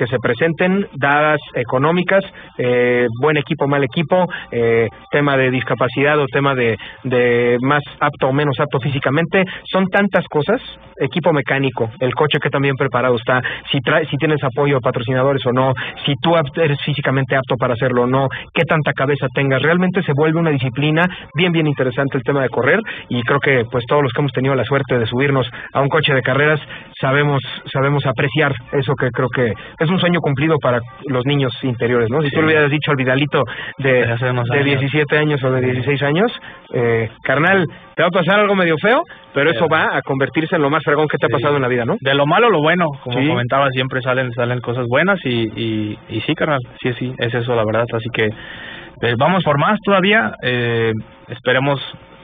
que 0.00 0.06
se 0.06 0.16
presenten, 0.18 0.88
dadas 0.94 1.38
económicas, 1.54 2.24
eh, 2.56 3.06
buen 3.20 3.36
equipo, 3.36 3.68
mal 3.68 3.84
equipo, 3.84 4.24
eh, 4.50 4.88
tema 5.10 5.36
de 5.36 5.50
discapacidad 5.50 6.18
o 6.18 6.24
tema 6.26 6.54
de, 6.54 6.78
de 7.04 7.58
más 7.60 7.82
apto 8.00 8.28
o 8.28 8.32
menos 8.32 8.58
apto 8.58 8.80
físicamente, 8.80 9.44
son 9.70 9.84
tantas 9.88 10.24
cosas, 10.28 10.58
equipo 10.98 11.34
mecánico, 11.34 11.90
el 12.00 12.14
coche 12.14 12.38
que 12.42 12.48
también 12.48 12.76
preparado 12.76 13.16
está, 13.16 13.42
si, 13.70 13.80
trae, 13.80 14.06
si 14.06 14.16
tienes 14.16 14.42
apoyo 14.42 14.76
de 14.76 14.80
patrocinadores 14.80 15.44
o 15.44 15.52
no, 15.52 15.74
si 16.06 16.14
tú 16.22 16.32
eres 16.56 16.78
físicamente 16.82 17.36
apto 17.36 17.56
para 17.56 17.74
hacerlo 17.74 18.04
o 18.04 18.06
no, 18.06 18.28
qué 18.54 18.62
tanta 18.64 18.94
cabeza 18.94 19.26
tengas, 19.34 19.60
realmente 19.60 20.02
se 20.02 20.14
vuelve 20.16 20.40
una 20.40 20.50
disciplina 20.50 21.04
bien, 21.34 21.52
bien 21.52 21.66
interesante 21.66 22.16
el 22.16 22.24
tema 22.24 22.40
de 22.40 22.48
correr 22.48 22.80
y 23.10 23.20
creo 23.20 23.40
que 23.40 23.64
pues 23.70 23.84
todos 23.86 24.02
los 24.02 24.12
que 24.14 24.20
hemos 24.22 24.32
tenido 24.32 24.54
la 24.54 24.64
suerte 24.64 24.98
de 24.98 25.04
subirnos 25.04 25.46
a 25.74 25.82
un 25.82 25.88
coche 25.88 26.14
de 26.14 26.22
carreras 26.22 26.60
sabemos, 27.00 27.40
sabemos 27.72 28.04
apreciar 28.06 28.52
eso 28.72 28.94
que 28.94 29.08
creo 29.10 29.28
que 29.28 29.52
es 29.78 29.90
un 29.90 29.98
sueño 29.98 30.20
cumplido 30.20 30.56
para 30.60 30.80
los 31.06 31.24
niños 31.26 31.52
interiores, 31.62 32.08
¿no? 32.10 32.20
Si 32.22 32.30
tú 32.30 32.40
le 32.40 32.48
hubieras 32.48 32.70
dicho 32.70 32.90
al 32.90 32.96
Vidalito 32.96 33.42
de, 33.78 34.06
de 34.52 34.64
17 34.64 35.18
años. 35.18 35.42
o 35.42 35.50
de 35.50 35.60
16 35.60 36.02
años, 36.02 36.32
eh, 36.74 37.08
carnal, 37.22 37.66
te 37.94 38.02
va 38.02 38.08
a 38.08 38.10
pasar 38.10 38.40
algo 38.40 38.54
medio 38.54 38.76
feo, 38.80 39.02
pero 39.32 39.50
eso 39.50 39.66
va 39.68 39.96
a 39.96 40.02
convertirse 40.02 40.56
en 40.56 40.62
lo 40.62 40.70
más 40.70 40.82
fregón 40.84 41.08
que 41.08 41.18
te 41.18 41.26
ha 41.26 41.28
pasado 41.28 41.56
en 41.56 41.62
la 41.62 41.68
vida, 41.68 41.84
¿no? 41.84 41.96
De 42.00 42.14
lo 42.14 42.26
malo 42.26 42.50
lo 42.50 42.60
bueno, 42.60 42.86
como 43.02 43.16
comentaba, 43.26 43.68
siempre 43.70 44.00
salen 44.02 44.32
salen 44.32 44.60
cosas 44.60 44.86
buenas 44.88 45.18
y, 45.24 45.48
y, 45.56 45.98
y 46.08 46.20
sí, 46.22 46.34
carnal, 46.34 46.60
sí, 46.82 46.92
sí, 46.98 47.12
es 47.18 47.34
eso 47.34 47.54
la 47.54 47.64
verdad, 47.64 47.84
así 47.92 48.08
que 48.12 48.26
eh, 48.26 49.14
vamos 49.18 49.42
por 49.44 49.58
más 49.58 49.78
todavía, 49.84 50.32
eh, 50.42 50.92
esperemos 51.28 51.80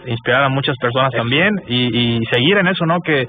inspirar 0.07 0.45
a 0.45 0.49
muchas 0.49 0.77
personas 0.81 1.11
también 1.13 1.51
y, 1.67 2.19
y 2.19 2.21
seguir 2.31 2.59
en 2.59 2.69
eso, 2.69 2.87
¿no? 2.87 3.01
Que 3.01 3.27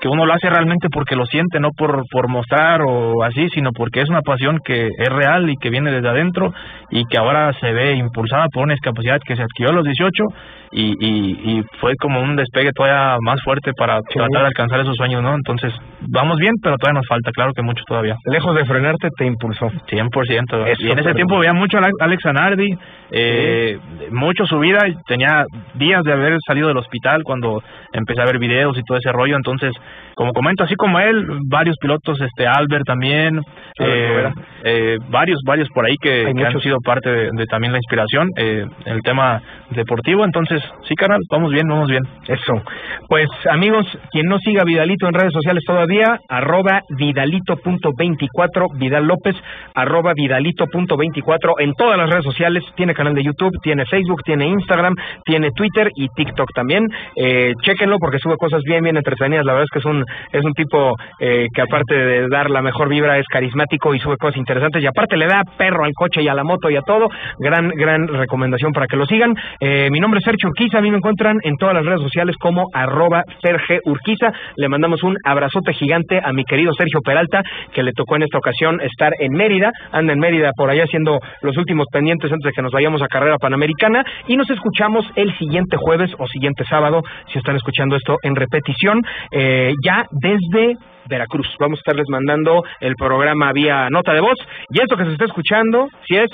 que 0.00 0.08
uno 0.08 0.26
lo 0.26 0.32
hace 0.32 0.48
realmente 0.50 0.88
porque 0.90 1.16
lo 1.16 1.26
siente, 1.26 1.60
no 1.60 1.70
por, 1.70 2.02
por 2.10 2.28
mostrar 2.28 2.82
o 2.82 3.22
así, 3.22 3.48
sino 3.50 3.70
porque 3.72 4.00
es 4.00 4.08
una 4.08 4.22
pasión 4.22 4.58
que 4.64 4.86
es 4.86 5.08
real 5.08 5.48
y 5.50 5.56
que 5.56 5.70
viene 5.70 5.90
desde 5.90 6.08
adentro 6.08 6.52
y 6.90 7.04
que 7.06 7.18
ahora 7.18 7.52
se 7.60 7.72
ve 7.72 7.94
impulsada 7.94 8.46
por 8.52 8.64
una 8.64 8.74
discapacidad 8.74 9.20
que 9.24 9.36
se 9.36 9.42
adquirió 9.42 9.70
a 9.70 9.74
los 9.74 9.84
18 9.84 10.24
y, 10.72 10.94
y, 10.98 11.58
y 11.58 11.62
fue 11.80 11.94
como 12.00 12.20
un 12.20 12.34
despegue 12.34 12.72
todavía 12.72 13.16
más 13.20 13.40
fuerte 13.42 13.72
para 13.78 14.00
tratar 14.02 14.42
de 14.42 14.46
alcanzar 14.48 14.80
esos 14.80 14.96
sueños, 14.96 15.22
¿no? 15.22 15.34
Entonces, 15.34 15.72
vamos 16.00 16.38
bien, 16.38 16.54
pero 16.60 16.76
todavía 16.76 16.98
nos 16.98 17.06
falta, 17.06 17.30
claro 17.32 17.52
que 17.54 17.62
mucho 17.62 17.84
todavía. 17.86 18.16
Lejos 18.24 18.54
de 18.56 18.64
frenarte, 18.64 19.08
te 19.16 19.24
impulsó. 19.24 19.68
100%. 19.68 20.74
y 20.80 20.90
en 20.90 20.98
ese 20.98 21.14
tiempo 21.14 21.38
veía 21.38 21.52
mucho 21.52 21.78
a 21.78 21.88
Alex 22.00 22.26
Anardi, 22.26 22.76
eh, 23.10 23.78
mucho 24.10 24.44
su 24.46 24.58
vida, 24.58 24.80
tenía 25.06 25.44
días 25.74 26.02
de 26.02 26.12
haber 26.12 26.38
salido 26.44 26.68
del 26.68 26.76
hospital 26.78 27.22
cuando 27.22 27.62
empecé 27.92 28.22
a 28.22 28.26
ver 28.26 28.38
videos 28.38 28.76
y 28.76 28.82
todo 28.82 28.98
ese 28.98 29.12
rollo, 29.12 29.36
entonces 29.36 29.72
como 30.14 30.32
comento, 30.32 30.64
así 30.64 30.74
como 30.76 30.98
él, 31.00 31.26
varios 31.48 31.76
pilotos, 31.80 32.20
este 32.20 32.46
Albert 32.46 32.84
también, 32.86 33.40
eh, 33.80 34.30
eh, 34.62 34.96
varios, 35.10 35.40
varios 35.44 35.68
por 35.74 35.86
ahí 35.86 35.96
que, 36.00 36.26
han 36.26 36.60
sido 36.60 36.78
parte 36.84 37.10
de, 37.10 37.46
también 37.46 37.72
la 37.72 37.78
inspiración 37.78 38.28
eh, 38.36 38.64
en 38.84 38.92
el 38.92 39.02
tema 39.02 39.42
deportivo. 39.70 40.24
Entonces, 40.24 40.62
sí, 40.88 40.94
canal, 40.94 41.18
vamos 41.30 41.52
bien, 41.52 41.66
vamos 41.68 41.88
bien. 41.88 42.02
Eso. 42.28 42.62
Pues, 43.08 43.28
amigos, 43.50 43.86
quien 44.12 44.26
no 44.26 44.38
siga 44.38 44.62
Vidalito 44.64 45.06
en 45.08 45.14
redes 45.14 45.32
sociales 45.32 45.62
todavía, 45.66 46.18
arroba 46.28 46.82
vidalito.24, 46.96 48.78
Vidal 48.78 49.06
López, 49.06 49.36
arroba 49.74 50.12
vidalito.24 50.14 51.54
en 51.58 51.72
todas 51.74 51.98
las 51.98 52.08
redes 52.08 52.24
sociales. 52.24 52.62
Tiene 52.76 52.94
canal 52.94 53.14
de 53.14 53.24
YouTube, 53.24 53.52
tiene 53.62 53.84
Facebook, 53.86 54.22
tiene 54.24 54.46
Instagram, 54.46 54.94
tiene 55.24 55.50
Twitter 55.54 55.90
y 55.96 56.08
TikTok 56.14 56.48
también. 56.54 56.86
Eh, 57.16 57.52
chéquenlo 57.62 57.98
porque 57.98 58.18
sube 58.18 58.36
cosas 58.36 58.62
bien, 58.64 58.82
bien 58.82 58.96
entretenidas. 58.96 59.44
La 59.44 59.52
verdad 59.52 59.63
que 59.72 59.78
es 59.78 59.84
un, 59.84 60.04
es 60.32 60.44
un 60.44 60.52
tipo 60.52 60.96
eh, 61.20 61.46
que 61.54 61.62
aparte 61.62 61.94
de 61.94 62.28
dar 62.28 62.50
la 62.50 62.62
mejor 62.62 62.88
vibra 62.88 63.18
es 63.18 63.26
carismático 63.26 63.94
y 63.94 63.98
sube 63.98 64.16
cosas 64.16 64.36
interesantes 64.36 64.82
y 64.82 64.86
aparte 64.86 65.16
le 65.16 65.26
da 65.26 65.42
perro 65.56 65.84
al 65.84 65.92
coche 65.94 66.22
y 66.22 66.28
a 66.28 66.34
la 66.34 66.44
moto 66.44 66.70
y 66.70 66.76
a 66.76 66.82
todo. 66.82 67.08
Gran, 67.38 67.68
gran 67.68 68.08
recomendación 68.08 68.72
para 68.72 68.86
que 68.86 68.96
lo 68.96 69.06
sigan. 69.06 69.34
Eh, 69.60 69.88
mi 69.90 70.00
nombre 70.00 70.18
es 70.18 70.24
Sergio 70.24 70.48
Urquiza, 70.48 70.78
a 70.78 70.82
mí 70.82 70.90
me 70.90 70.98
encuentran 70.98 71.38
en 71.42 71.56
todas 71.56 71.74
las 71.74 71.84
redes 71.84 72.00
sociales 72.00 72.36
como 72.38 72.66
arroba 72.72 73.22
Sergio 73.42 73.80
Urquiza. 73.84 74.32
Le 74.56 74.68
mandamos 74.68 75.02
un 75.02 75.16
abrazote 75.24 75.72
gigante 75.72 76.20
a 76.22 76.32
mi 76.32 76.44
querido 76.44 76.72
Sergio 76.74 77.00
Peralta, 77.00 77.42
que 77.72 77.82
le 77.82 77.92
tocó 77.92 78.16
en 78.16 78.22
esta 78.22 78.38
ocasión 78.38 78.80
estar 78.80 79.12
en 79.18 79.32
Mérida, 79.32 79.70
anda 79.92 80.12
en 80.12 80.18
Mérida 80.18 80.50
por 80.56 80.70
allá 80.70 80.84
haciendo 80.84 81.20
los 81.42 81.56
últimos 81.56 81.86
pendientes 81.92 82.30
antes 82.32 82.50
de 82.50 82.52
que 82.52 82.62
nos 82.62 82.72
vayamos 82.72 83.02
a 83.02 83.06
carrera 83.06 83.38
panamericana 83.38 84.04
y 84.26 84.36
nos 84.36 84.48
escuchamos 84.50 85.06
el 85.16 85.36
siguiente 85.38 85.76
jueves 85.76 86.10
o 86.18 86.26
siguiente 86.26 86.64
sábado, 86.68 87.02
si 87.32 87.38
están 87.38 87.56
escuchando 87.56 87.96
esto 87.96 88.16
en 88.22 88.34
repetición. 88.34 89.00
Eh, 89.30 89.53
ya 89.82 90.06
desde 90.10 90.76
Veracruz. 91.08 91.46
Vamos 91.58 91.78
a 91.78 91.80
estarles 91.80 92.06
mandando 92.08 92.64
el 92.80 92.94
programa 92.94 93.52
vía 93.52 93.88
nota 93.90 94.12
de 94.12 94.20
voz. 94.20 94.38
Y 94.70 94.80
esto 94.80 94.96
que 94.96 95.04
se 95.04 95.12
está 95.12 95.24
escuchando, 95.26 95.88
si 96.06 96.16
es 96.16 96.30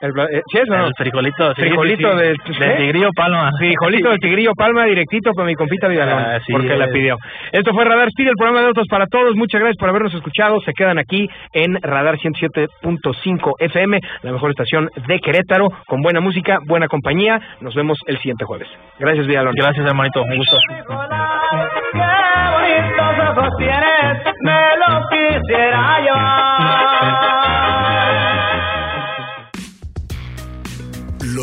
el, 0.00 0.10
eh, 0.10 0.42
¿sí 0.50 0.58
es, 0.58 0.68
no? 0.68 0.86
el 0.86 0.92
frijolito, 0.96 1.54
frijolito 1.54 2.16
del 2.16 2.36
Tigrillo 2.76 3.10
Palma. 3.14 3.50
Frijolito 3.58 4.10
del 4.10 4.18
Tigrillo 4.18 4.52
Palma, 4.54 4.84
directito 4.84 5.32
para 5.32 5.46
mi 5.46 5.54
compita 5.54 5.88
Vidalón, 5.88 6.22
ah, 6.22 6.38
porque 6.50 6.76
la 6.76 6.88
pidió. 6.88 7.16
Esto 7.52 7.72
fue 7.72 7.84
Radar 7.84 8.08
Speed, 8.08 8.28
el 8.28 8.34
programa 8.36 8.60
de 8.60 8.68
Autos 8.68 8.86
para 8.88 9.06
Todos. 9.06 9.34
Muchas 9.36 9.60
gracias 9.60 9.78
por 9.78 9.88
habernos 9.88 10.14
escuchado. 10.14 10.60
Se 10.60 10.72
quedan 10.72 10.98
aquí 10.98 11.28
en 11.52 11.80
Radar 11.82 12.16
107.5 12.18 13.52
FM, 13.58 14.00
la 14.22 14.32
mejor 14.32 14.50
estación 14.50 14.88
de 15.06 15.18
Querétaro, 15.20 15.68
con 15.86 16.02
buena 16.02 16.20
música, 16.20 16.58
buena 16.66 16.88
compañía. 16.88 17.40
Nos 17.60 17.74
vemos 17.74 17.98
el 18.06 18.18
siguiente 18.18 18.44
jueves. 18.44 18.68
Gracias, 18.98 19.26
Vidalón. 19.26 19.54
Gracias, 19.56 19.86
hermanito. 19.86 20.22
Un 20.22 20.36
gusto. 20.36 20.56
me 24.44 24.76
lo 24.76 25.08
quisiera 25.08 25.94